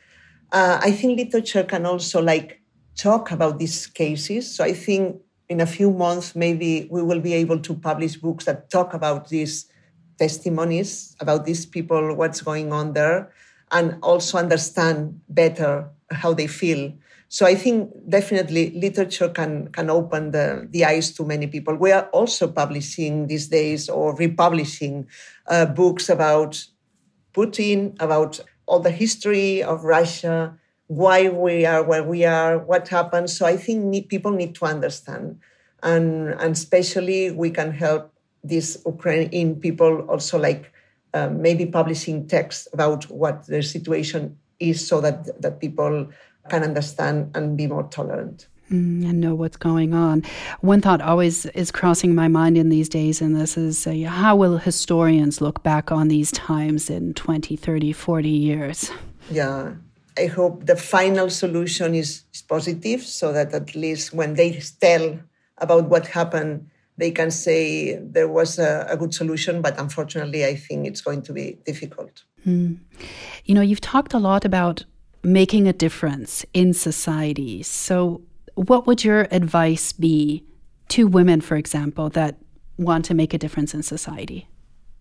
Uh, 0.53 0.79
I 0.83 0.91
think 0.93 1.19
literature 1.19 1.65
can 1.65 1.87
also 1.87 2.21
like 2.21 2.61
talk 2.97 3.31
about 3.31 3.59
these 3.59 3.87
cases. 3.87 4.55
So 4.55 4.65
I 4.65 4.75
think 4.75 5.17
in 5.49 5.61
a 5.61 5.67
few 5.67 5.91
months 5.91 6.37
maybe 6.37 6.89
we 6.91 7.03
will 7.03 7.21
be 7.21 7.33
able 7.33 7.59
to 7.61 7.75
publish 7.75 8.17
books 8.17 8.45
that 8.45 8.71
talk 8.71 8.93
about 8.93 9.29
these 9.29 9.67
testimonies 10.19 11.17
about 11.21 11.47
these 11.47 11.65
people, 11.65 12.15
what's 12.15 12.43
going 12.43 12.73
on 12.73 12.93
there 12.93 13.33
and 13.71 13.99
also 14.03 14.39
understand 14.39 15.21
better 15.29 15.89
how 16.11 16.35
they 16.35 16.47
feel. 16.47 16.93
So 17.29 17.47
I 17.47 17.55
think 17.55 17.93
definitely 18.09 18.71
literature 18.75 19.29
can 19.29 19.69
can 19.71 19.89
open 19.89 20.33
the, 20.33 20.67
the 20.71 20.85
eyes 20.85 21.13
to 21.13 21.25
many 21.25 21.47
people. 21.47 21.77
We 21.77 21.93
are 21.93 22.09
also 22.11 22.49
publishing 22.49 23.29
these 23.29 23.47
days 23.47 23.89
or 23.89 24.17
republishing 24.17 25.07
uh, 25.47 25.67
books 25.67 26.09
about 26.09 26.67
Putin, 27.33 27.95
about 28.01 28.41
all 28.67 28.81
the 28.81 28.91
history 28.91 29.63
of 29.63 29.85
Russia, 29.85 30.59
why 30.89 31.29
we 31.29 31.65
are 31.65 31.85
where 31.85 32.03
we 32.03 32.25
are, 32.25 32.59
what 32.59 32.89
happened. 32.89 33.31
So 33.31 33.47
I 33.47 33.57
think 33.57 33.85
need, 33.85 34.09
people 34.09 34.33
need 34.33 34.57
to 34.57 34.65
understand, 34.65 35.39
and 35.85 36.35
and 36.35 36.53
especially 36.59 37.31
we 37.31 37.51
can 37.51 37.71
help 37.71 38.13
these 38.43 38.79
Ukrainian 38.85 39.61
people 39.61 40.03
also 40.11 40.39
like 40.39 40.73
um, 41.15 41.43
maybe 41.43 41.67
publishing 41.67 42.27
text 42.27 42.69
about 42.73 43.05
what 43.11 43.47
the 43.47 43.63
situation 43.63 44.37
is 44.59 44.87
so 44.87 45.01
that, 45.01 45.41
that 45.41 45.61
people 45.61 46.09
can 46.49 46.63
understand 46.63 47.31
and 47.35 47.57
be 47.57 47.67
more 47.67 47.85
tolerant. 47.85 48.47
Mm, 48.71 49.09
and 49.09 49.21
know 49.21 49.35
what's 49.35 49.57
going 49.57 49.95
on. 49.95 50.23
One 50.61 50.81
thought 50.81 51.01
always 51.01 51.45
is 51.47 51.73
crossing 51.73 52.15
my 52.15 52.29
mind 52.29 52.57
in 52.57 52.69
these 52.69 52.89
days, 52.89 53.21
and 53.21 53.35
this 53.35 53.57
is 53.57 53.85
uh, 53.85 53.95
how 54.07 54.37
will 54.37 54.59
historians 54.59 55.41
look 55.41 55.65
back 55.65 55.91
on 55.91 56.07
these 56.07 56.31
times 56.31 56.89
in 56.89 57.15
20, 57.15 57.57
30, 57.57 57.93
40 57.93 58.29
years? 58.29 58.93
Yeah, 59.29 59.73
I 60.17 60.27
hope 60.27 60.67
the 60.67 60.77
final 60.77 61.31
solution 61.31 61.97
is, 61.97 62.23
is 62.33 62.43
positive 62.43 63.03
so 63.03 63.33
that 63.33 63.53
at 63.55 63.75
least 63.75 64.13
when 64.15 64.35
they 64.35 64.63
tell 64.81 65.19
about 65.59 65.89
what 65.89 66.07
happened 66.07 66.71
they 66.97 67.11
can 67.11 67.31
say 67.31 67.97
there 67.97 68.29
was 68.29 68.59
a, 68.59 68.87
a, 68.89 68.97
good 68.97 69.15
solution, 69.15 69.63
but 69.63 69.79
unfortunately, 69.79 70.45
I 70.45 70.55
think 70.55 70.87
it's 70.87 71.01
going 71.01 71.23
to 71.23 71.33
be 71.33 71.59
difficult. 71.65 72.25
Mm. 72.47 72.79
You 73.45 73.55
know, 73.55 73.63
you've 73.63 73.81
talked 73.81 74.13
a 74.13 74.19
lot 74.19 74.45
about 74.45 74.85
making 75.23 75.67
a 75.67 75.73
difference 75.73 76.45
in 76.53 76.75
society. 76.75 77.63
So, 77.63 78.23
what 78.55 78.87
would 78.87 79.05
your 79.05 79.29
advice 79.31 79.93
be 79.93 80.45
to 80.89 81.07
women, 81.07 81.41
for 81.41 81.57
example, 81.57 82.11
that 82.11 82.37
want 82.77 83.05
to 83.07 83.15
make 83.15 83.33
a 83.33 83.39
difference 83.39 83.75
in 83.75 83.83
society? 83.83 84.49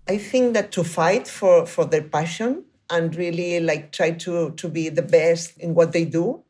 I 0.08 0.18
think 0.18 0.54
that 0.54 0.72
to 0.74 0.84
fight 0.84 1.28
for, 1.28 1.66
for 1.66 1.86
their 1.86 2.04
passion 2.04 2.64
and 2.90 3.16
really 3.16 3.60
like 3.60 3.92
try 3.92 4.12
to, 4.12 4.52
to 4.52 4.68
be 4.68 4.90
the 4.90 5.02
best 5.02 5.58
in 5.58 5.76
what 5.76 5.92
they 5.92 6.06
do 6.06 6.44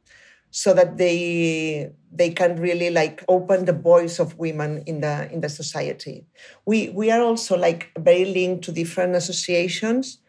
so 0.51 0.73
that 0.73 0.97
they 0.97 1.91
they 2.11 2.31
can 2.31 2.55
really 2.55 2.89
like 2.89 3.23
open 3.27 3.65
the 3.65 3.73
voice 3.73 4.19
of 4.19 4.37
women 4.37 4.83
in 4.85 5.01
the 5.01 5.31
in 5.31 5.41
the 5.41 5.49
society. 5.49 6.25
We 6.65 6.89
we 6.89 7.11
are 7.11 7.21
also 7.21 7.57
like 7.57 7.91
very 7.97 8.25
linked 8.25 8.63
to 8.65 8.71
different 8.71 9.15
associations. 9.15 10.19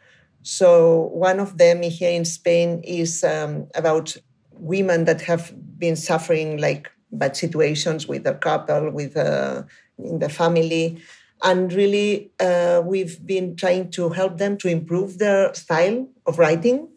So 0.43 1.11
one 1.13 1.41
of 1.41 1.59
them 1.59 1.83
here 1.83 2.11
in 2.11 2.25
spain 2.25 2.83
is 2.85 3.25
um, 3.25 3.69
about 3.75 4.17
women 4.55 5.05
that 5.05 5.23
have 5.23 5.53
been 5.79 5.97
suffering 5.97 6.59
like 6.59 6.91
bad 7.13 7.37
situations 7.37 8.07
with 8.07 8.27
a 8.27 8.35
couple 8.35 8.91
with 8.91 9.17
uh, 9.17 9.63
in 9.99 10.19
the 10.19 10.29
family. 10.29 11.01
And 11.43 11.73
really 11.73 12.31
uh, 12.39 12.83
we've 12.85 13.25
been 13.25 13.57
trying 13.57 13.91
to 13.93 14.11
help 14.11 14.37
them 14.37 14.59
to 14.59 14.69
improve 14.69 15.19
their 15.19 15.55
style 15.55 16.07
of 16.27 16.39
writing 16.39 16.89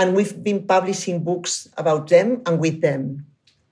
and 0.00 0.16
we've 0.16 0.42
been 0.42 0.66
publishing 0.66 1.22
books 1.22 1.68
about 1.76 2.08
them 2.08 2.40
and 2.46 2.58
with 2.58 2.80
them. 2.80 3.26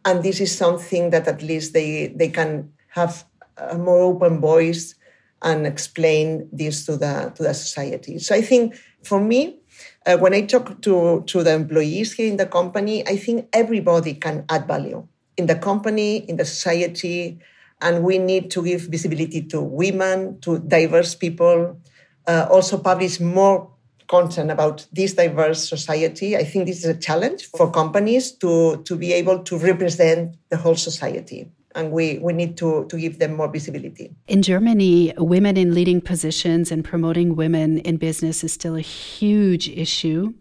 And 0.05 0.23
this 0.23 0.41
is 0.41 0.55
something 0.55 1.09
that 1.09 1.27
at 1.27 1.43
least 1.43 1.73
they, 1.73 2.09
they 2.09 2.29
can 2.29 2.71
have 2.89 3.25
a 3.57 3.79
more 3.79 4.03
open 4.03 4.39
voice 4.39 4.95
and 5.41 5.67
explain 5.67 6.47
this 6.53 6.85
to 6.85 6.99
the, 6.99 7.33
to 7.35 7.43
the 7.45 7.55
society. 7.55 8.19
So 8.19 8.35
I 8.35 8.43
think 8.43 8.77
for 9.03 9.19
me, 9.19 9.61
uh, 10.05 10.19
when 10.19 10.35
I 10.35 10.43
talk 10.43 10.83
to, 10.83 11.25
to 11.27 11.43
the 11.43 11.55
employees 11.55 12.13
here 12.13 12.29
in 12.29 12.37
the 12.37 12.45
company, 12.47 13.09
I 13.09 13.17
think 13.17 13.49
everybody 13.55 14.13
can 14.13 14.45
add 14.51 14.69
value 14.69 15.09
in 15.39 15.47
the 15.47 15.55
company, 15.55 16.29
in 16.29 16.37
the 16.37 16.45
society, 16.45 17.39
and 17.81 18.03
we 18.03 18.19
need 18.19 18.51
to 18.51 18.63
give 18.63 18.83
visibility 18.83 19.41
to 19.45 19.63
women, 19.63 20.39
to 20.41 20.59
diverse 20.59 21.15
people, 21.15 21.81
uh, 22.27 22.47
also 22.51 22.77
publish 22.77 23.19
more 23.19 23.71
content 24.09 24.51
about 24.51 24.87
this 24.93 25.15
diverse 25.15 25.69
society. 25.69 26.37
I 26.37 26.45
think 26.45 26.67
this 26.67 26.79
is 26.79 26.87
a 26.87 26.99
challenge 26.99 27.47
for 27.51 27.71
companies 27.71 28.33
to, 28.33 28.83
to 28.85 28.97
be 28.97 29.13
able 29.13 29.41
to 29.45 29.59
represent 29.59 30.37
the 30.49 30.57
whole 30.57 30.75
society. 30.75 31.51
And 31.75 31.93
we, 31.93 32.19
we 32.19 32.33
need 32.33 32.57
to, 32.57 32.87
to 32.87 32.99
give 32.99 33.19
them 33.19 33.37
more 33.37 33.49
visibility. 33.49 34.11
In 34.27 34.43
Germany, 34.43 35.13
women 35.19 35.57
in 35.57 35.75
leading 35.75 36.01
positions 36.01 36.73
and 36.73 36.85
promoting 36.85 37.37
women 37.37 37.79
in 37.79 37.99
business 37.99 38.43
is 38.43 38.53
still 38.53 38.75
a 38.75 38.81
huge 38.81 39.69
issue. 39.69 40.33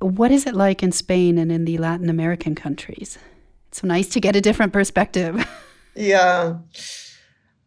What 0.00 0.30
is 0.30 0.46
it 0.46 0.54
like 0.54 0.82
in 0.82 0.92
Spain 0.92 1.38
and 1.38 1.50
in 1.50 1.64
the 1.64 1.78
Latin 1.78 2.10
American 2.10 2.54
countries? 2.54 3.18
It's 3.68 3.80
so 3.80 3.86
nice 3.86 4.08
to 4.10 4.20
get 4.20 4.36
a 4.36 4.40
different 4.40 4.72
perspective. 4.72 5.48
yeah. 5.94 6.58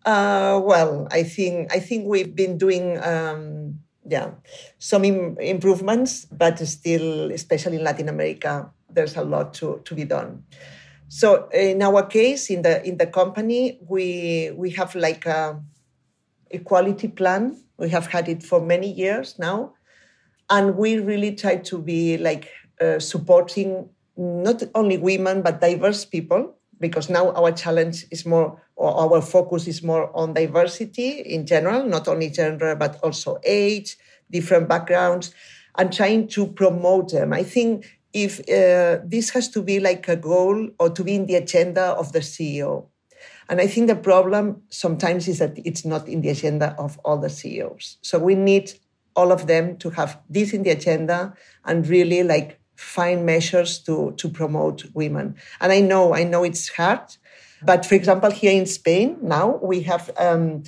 Uh, 0.05 0.59
well, 0.63 1.07
I 1.11 1.23
think 1.23 1.71
I 1.71 1.79
think 1.79 2.07
we've 2.07 2.35
been 2.35 2.57
doing 2.57 2.97
um, 3.03 3.79
yeah, 4.07 4.31
some 4.79 5.05
Im- 5.05 5.37
improvements, 5.39 6.25
but 6.25 6.59
still, 6.59 7.31
especially 7.31 7.77
in 7.77 7.83
Latin 7.83 8.09
America, 8.09 8.71
there's 8.89 9.15
a 9.15 9.23
lot 9.23 9.53
to, 9.55 9.81
to 9.85 9.95
be 9.95 10.05
done. 10.05 10.43
So 11.07 11.49
in 11.53 11.81
our 11.81 12.03
case, 12.05 12.49
in 12.49 12.61
the 12.61 12.81
in 12.87 12.97
the 12.97 13.05
company, 13.05 13.79
we 13.87 14.51
we 14.55 14.69
have 14.71 14.95
like 14.95 15.25
a 15.25 15.61
equality 16.49 17.09
plan. 17.09 17.57
We 17.77 17.89
have 17.89 18.07
had 18.07 18.29
it 18.29 18.43
for 18.43 18.61
many 18.61 18.91
years 18.91 19.37
now, 19.37 19.73
and 20.49 20.77
we 20.77 20.99
really 20.99 21.35
try 21.35 21.57
to 21.57 21.77
be 21.79 22.17
like 22.17 22.47
uh, 22.79 22.99
supporting 22.99 23.89
not 24.17 24.63
only 24.75 24.97
women 24.97 25.41
but 25.41 25.61
diverse 25.61 26.05
people 26.05 26.55
because 26.79 27.09
now 27.09 27.31
our 27.31 27.51
challenge 27.51 28.05
is 28.11 28.25
more 28.25 28.61
or 28.70 28.70
our 28.81 29.21
focus 29.21 29.67
is 29.67 29.83
more 29.83 30.15
on 30.15 30.33
diversity 30.33 31.19
in 31.19 31.45
general, 31.45 31.85
not 31.85 32.07
only 32.07 32.29
gender, 32.29 32.75
but 32.75 32.99
also 33.03 33.39
age, 33.43 33.97
different 34.31 34.67
backgrounds, 34.67 35.33
and 35.77 35.93
trying 35.93 36.27
to 36.29 36.47
promote 36.47 37.11
them. 37.11 37.33
I 37.33 37.43
think 37.43 37.85
if 38.13 38.39
uh, 38.41 39.01
this 39.05 39.29
has 39.29 39.49
to 39.49 39.61
be 39.61 39.79
like 39.79 40.07
a 40.07 40.15
goal 40.15 40.69
or 40.79 40.89
to 40.89 41.03
be 41.03 41.15
in 41.15 41.25
the 41.25 41.35
agenda 41.35 41.91
of 41.93 42.11
the 42.11 42.19
CEO, 42.19 42.87
And 43.51 43.59
I 43.59 43.67
think 43.67 43.87
the 43.87 43.97
problem 43.97 44.61
sometimes 44.69 45.27
is 45.27 45.39
that 45.39 45.59
it's 45.65 45.83
not 45.83 46.07
in 46.07 46.21
the 46.21 46.29
agenda 46.29 46.73
of 46.79 46.97
all 47.03 47.17
the 47.17 47.29
CEOs. 47.29 47.97
So 48.01 48.17
we 48.17 48.33
need 48.33 48.71
all 49.13 49.31
of 49.31 49.47
them 49.47 49.75
to 49.79 49.89
have 49.89 50.19
this 50.29 50.53
in 50.53 50.63
the 50.63 50.69
agenda 50.69 51.33
and 51.65 51.85
really 51.85 52.23
like 52.23 52.59
find 52.75 53.25
measures 53.25 53.79
to, 53.79 54.13
to 54.17 54.29
promote 54.29 54.85
women. 54.93 55.35
And 55.59 55.71
I 55.71 55.81
know, 55.81 56.15
I 56.15 56.23
know 56.23 56.45
it's 56.45 56.69
hard. 56.69 57.01
But 57.63 57.85
for 57.85 57.95
example, 57.95 58.31
here 58.31 58.51
in 58.53 58.65
Spain, 58.65 59.17
now 59.21 59.59
we 59.61 59.81
have 59.81 60.09
um, 60.17 60.63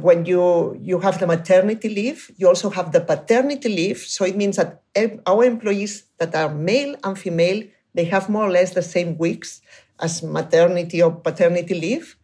when 0.00 0.24
you 0.26 0.78
you 0.80 1.00
have 1.00 1.18
the 1.18 1.26
maternity 1.26 1.88
leave, 1.88 2.30
you 2.36 2.48
also 2.48 2.70
have 2.70 2.92
the 2.92 3.00
paternity 3.00 3.68
leave. 3.68 3.98
So 3.98 4.24
it 4.24 4.36
means 4.36 4.56
that 4.56 4.82
our 5.26 5.44
employees 5.44 6.04
that 6.18 6.34
are 6.34 6.52
male 6.52 6.96
and 7.04 7.18
female, 7.18 7.62
they 7.94 8.04
have 8.04 8.28
more 8.28 8.44
or 8.44 8.50
less 8.50 8.74
the 8.74 8.82
same 8.82 9.16
weeks 9.18 9.60
as 10.00 10.22
maternity 10.22 11.02
or 11.02 11.12
paternity 11.12 11.74
leave. 11.74 12.16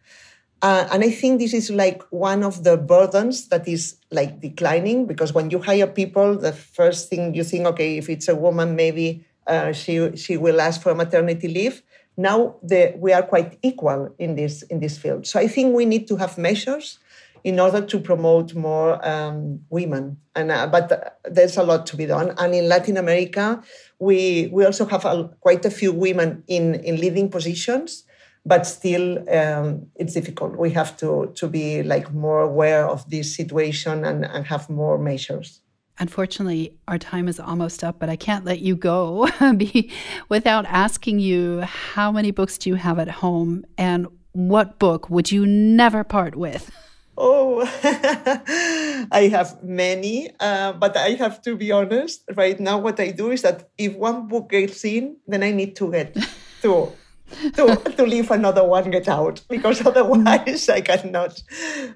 Uh, 0.61 0.87
and 0.91 1.03
I 1.03 1.11
think 1.11 1.39
this 1.39 1.53
is 1.53 1.69
like 1.69 2.01
one 2.09 2.41
of 2.41 2.63
the 2.63 2.77
burdens 2.77 3.49
that 3.49 3.67
is 3.67 3.97
like 4.09 4.39
declining 4.39 5.05
because 5.05 5.33
when 5.33 5.49
you 5.51 5.59
hire 5.59 5.85
people, 5.85 6.37
the 6.37 6.53
first 6.53 7.09
thing 7.09 7.35
you 7.35 7.43
think, 7.43 7.67
okay, 7.67 7.97
if 7.97 8.09
it's 8.09 8.27
a 8.27 8.35
woman, 8.35 8.75
maybe 8.75 9.25
uh, 9.47 9.73
she 9.73 10.15
she 10.15 10.37
will 10.37 10.61
ask 10.61 10.81
for 10.81 10.95
maternity 10.95 11.47
leave. 11.47 11.83
Now 12.17 12.55
the, 12.63 12.93
we 12.97 13.13
are 13.13 13.23
quite 13.23 13.57
equal 13.61 14.13
in 14.19 14.35
this 14.35 14.61
in 14.63 14.79
this 14.79 14.97
field. 14.97 15.27
So 15.27 15.39
I 15.39 15.47
think 15.47 15.75
we 15.75 15.85
need 15.85 16.07
to 16.07 16.15
have 16.17 16.37
measures 16.37 16.99
in 17.43 17.59
order 17.59 17.81
to 17.81 17.99
promote 17.99 18.55
more 18.55 19.05
um, 19.07 19.59
women. 19.69 20.17
And 20.35 20.51
uh, 20.51 20.67
but 20.67 21.19
there's 21.25 21.57
a 21.57 21.63
lot 21.63 21.85
to 21.87 21.97
be 21.97 22.05
done. 22.05 22.33
And 22.37 22.55
in 22.55 22.67
Latin 22.67 22.97
America, 22.97 23.61
we 23.99 24.49
we 24.51 24.65
also 24.65 24.85
have 24.85 25.05
a, 25.05 25.29
quite 25.41 25.65
a 25.65 25.71
few 25.71 25.91
women 25.91 26.43
in 26.47 26.75
in 26.75 26.99
leading 26.99 27.29
positions 27.29 28.05
but 28.45 28.67
still 28.67 29.27
um, 29.29 29.87
it's 29.95 30.13
difficult. 30.13 30.55
We 30.55 30.69
have 30.71 30.95
to 30.97 31.31
to 31.35 31.47
be 31.47 31.81
like 31.81 32.13
more 32.13 32.41
aware 32.41 32.87
of 32.87 33.09
this 33.09 33.35
situation 33.35 34.05
and, 34.05 34.23
and 34.25 34.45
have 34.45 34.69
more 34.69 34.97
measures. 34.97 35.61
Unfortunately, 35.97 36.75
our 36.87 36.97
time 36.97 37.27
is 37.27 37.39
almost 37.39 37.83
up, 37.83 37.99
but 37.99 38.09
I 38.09 38.17
can't 38.17 38.43
let 38.43 38.59
you 38.59 38.75
go 38.75 39.29
without 40.29 40.65
asking 40.65 41.19
you 41.19 41.61
how 41.61 42.11
many 42.11 42.31
books 42.31 42.57
do 42.57 42.69
you 42.69 42.75
have 42.75 42.99
at 42.99 43.07
home 43.07 43.65
and 43.77 44.07
what 44.33 44.77
book 44.77 45.09
would 45.09 45.31
you 45.31 45.45
never 45.45 46.03
part 46.03 46.35
with? 46.35 46.69
Oh, 47.17 47.61
I 49.11 49.29
have 49.31 49.63
many, 49.63 50.31
uh, 50.41 50.73
but 50.73 50.97
I 50.97 51.11
have 51.11 51.41
to 51.43 51.55
be 51.55 51.71
honest. 51.71 52.23
Right 52.35 52.59
now, 52.59 52.77
what 52.77 52.99
I 52.99 53.11
do 53.11 53.31
is 53.31 53.41
that 53.43 53.69
if 53.77 53.95
one 53.95 54.27
book 54.27 54.49
gets 54.49 54.83
in, 54.83 55.15
then 55.25 55.43
I 55.43 55.51
need 55.51 55.77
to 55.77 55.91
get 55.91 56.17
two 56.61 56.91
to, 57.55 57.75
to 57.97 58.03
leave 58.03 58.29
another 58.31 58.63
one 58.63 58.91
get 58.91 59.07
out 59.07 59.41
because 59.49 59.85
otherwise 59.85 60.69
I 60.69 60.81
cannot. 60.81 61.41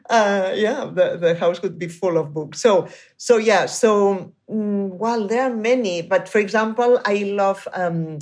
Uh, 0.09 0.51
yeah, 0.55 0.89
the, 0.91 1.17
the 1.17 1.35
house 1.35 1.61
would 1.61 1.77
be 1.77 1.87
full 1.87 2.17
of 2.17 2.33
books. 2.33 2.61
So, 2.61 2.87
so 3.17 3.37
yeah, 3.37 3.65
so, 3.67 4.33
mm, 4.49 4.89
well, 4.89 5.27
there 5.27 5.43
are 5.43 5.55
many, 5.55 6.01
but 6.01 6.27
for 6.27 6.39
example, 6.39 6.99
I 7.05 7.23
love 7.23 7.67
um, 7.73 8.19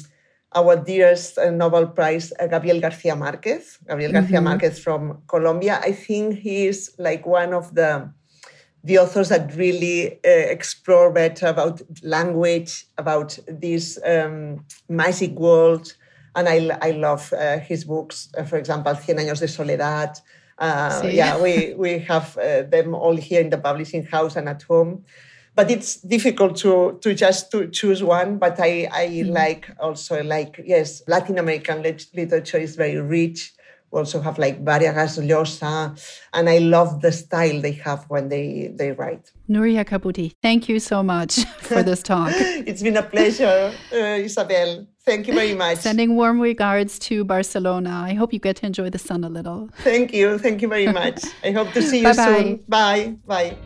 our 0.53 0.75
dearest 0.75 1.37
uh, 1.37 1.49
Nobel 1.51 1.87
Prize, 1.87 2.33
uh, 2.39 2.47
Gabriel 2.47 2.81
Garcia 2.81 3.15
Marquez, 3.15 3.77
Gabriel 3.87 4.11
mm-hmm. 4.11 4.19
Garcia 4.21 4.41
Marquez 4.41 4.79
from 4.79 5.21
Colombia. 5.27 5.79
I 5.81 5.93
think 5.93 6.39
he's 6.39 6.91
like 6.97 7.25
one 7.25 7.53
of 7.53 7.73
the 7.73 8.11
the 8.83 8.99
authors 8.99 9.29
that 9.29 9.53
really 9.55 10.13
uh, 10.13 10.29
explore 10.29 11.11
better 11.11 11.47
about 11.47 11.81
language, 12.03 12.85
about 12.97 13.37
this 13.47 13.99
um, 14.05 14.63
magic 14.87 15.31
world, 15.31 15.93
and 16.37 16.47
I, 16.47 16.77
I 16.81 16.91
love 16.91 17.33
uh, 17.33 17.57
his 17.59 17.83
books. 17.83 18.29
Uh, 18.37 18.43
for 18.43 18.57
example, 18.57 18.93
Cien 18.93 19.17
años 19.17 19.39
de 19.39 19.47
soledad. 19.47 20.21
Uh, 20.59 21.01
sí. 21.01 21.13
Yeah, 21.13 21.41
we 21.41 21.73
we 21.75 21.99
have 21.99 22.37
uh, 22.37 22.61
them 22.61 22.95
all 22.95 23.15
here 23.15 23.41
in 23.41 23.49
the 23.49 23.57
publishing 23.57 24.05
house 24.05 24.35
and 24.35 24.47
at 24.47 24.61
home. 24.63 25.03
But 25.55 25.71
it's 25.71 25.97
difficult 26.01 26.55
to 26.57 26.99
to 27.01 27.13
just 27.15 27.51
to 27.51 27.67
choose 27.67 28.03
one. 28.03 28.37
But 28.37 28.59
I 28.59 28.87
I 28.91 29.07
mm. 29.07 29.33
like 29.33 29.69
also 29.79 30.23
like 30.23 30.61
yes, 30.63 31.01
Latin 31.07 31.39
American 31.39 31.81
literature 32.13 32.59
is 32.59 32.75
very 32.75 33.01
rich. 33.01 33.53
Also 33.91 34.19
have 34.21 34.37
like 34.37 34.63
Vargas 34.63 35.17
Llosa, 35.17 35.97
and 36.33 36.49
I 36.49 36.57
love 36.59 37.01
the 37.01 37.11
style 37.11 37.61
they 37.61 37.71
have 37.71 38.05
when 38.09 38.27
they 38.29 38.71
they 38.75 38.91
write. 38.91 39.31
Núria 39.49 39.85
Cabutí, 39.85 40.33
thank 40.41 40.67
you 40.67 40.79
so 40.79 41.01
much 41.01 41.45
for 41.61 41.81
this 41.83 42.03
talk. 42.03 42.31
it's 42.67 42.83
been 42.83 42.97
a 42.97 43.03
pleasure, 43.03 43.71
uh, 43.93 43.95
Isabelle. 44.23 44.85
Thank 45.05 45.27
you 45.27 45.33
very 45.33 45.53
much. 45.55 45.77
Sending 45.77 46.17
warm 46.17 46.41
regards 46.41 46.99
to 47.07 47.23
Barcelona. 47.23 48.03
I 48.05 48.13
hope 48.13 48.33
you 48.33 48.39
get 48.39 48.57
to 48.57 48.65
enjoy 48.65 48.89
the 48.89 48.99
sun 48.99 49.23
a 49.23 49.29
little. 49.29 49.69
Thank 49.83 50.13
you. 50.13 50.37
Thank 50.37 50.61
you 50.61 50.67
very 50.67 50.91
much. 50.91 51.23
I 51.45 51.51
hope 51.51 51.71
to 51.71 51.81
see 51.81 51.99
you 51.99 52.03
Bye-bye. 52.13 52.41
soon. 52.43 52.59
Bye. 52.67 53.15
Bye. 53.25 53.57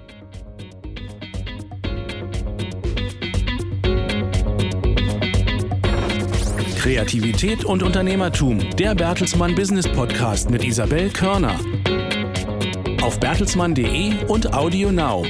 Kreativität 6.81 7.63
und 7.63 7.83
Unternehmertum. 7.83 8.57
Der 8.75 8.95
Bertelsmann 8.95 9.53
Business 9.53 9.87
Podcast 9.87 10.49
mit 10.49 10.63
Isabel 10.63 11.11
Körner. 11.11 11.59
Auf 13.03 13.19
bertelsmann.de 13.19 14.25
und 14.25 14.51
Audio 14.51 14.91
Now. 14.91 15.23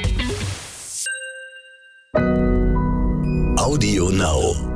Audio 3.58 4.10
Now. 4.12 4.71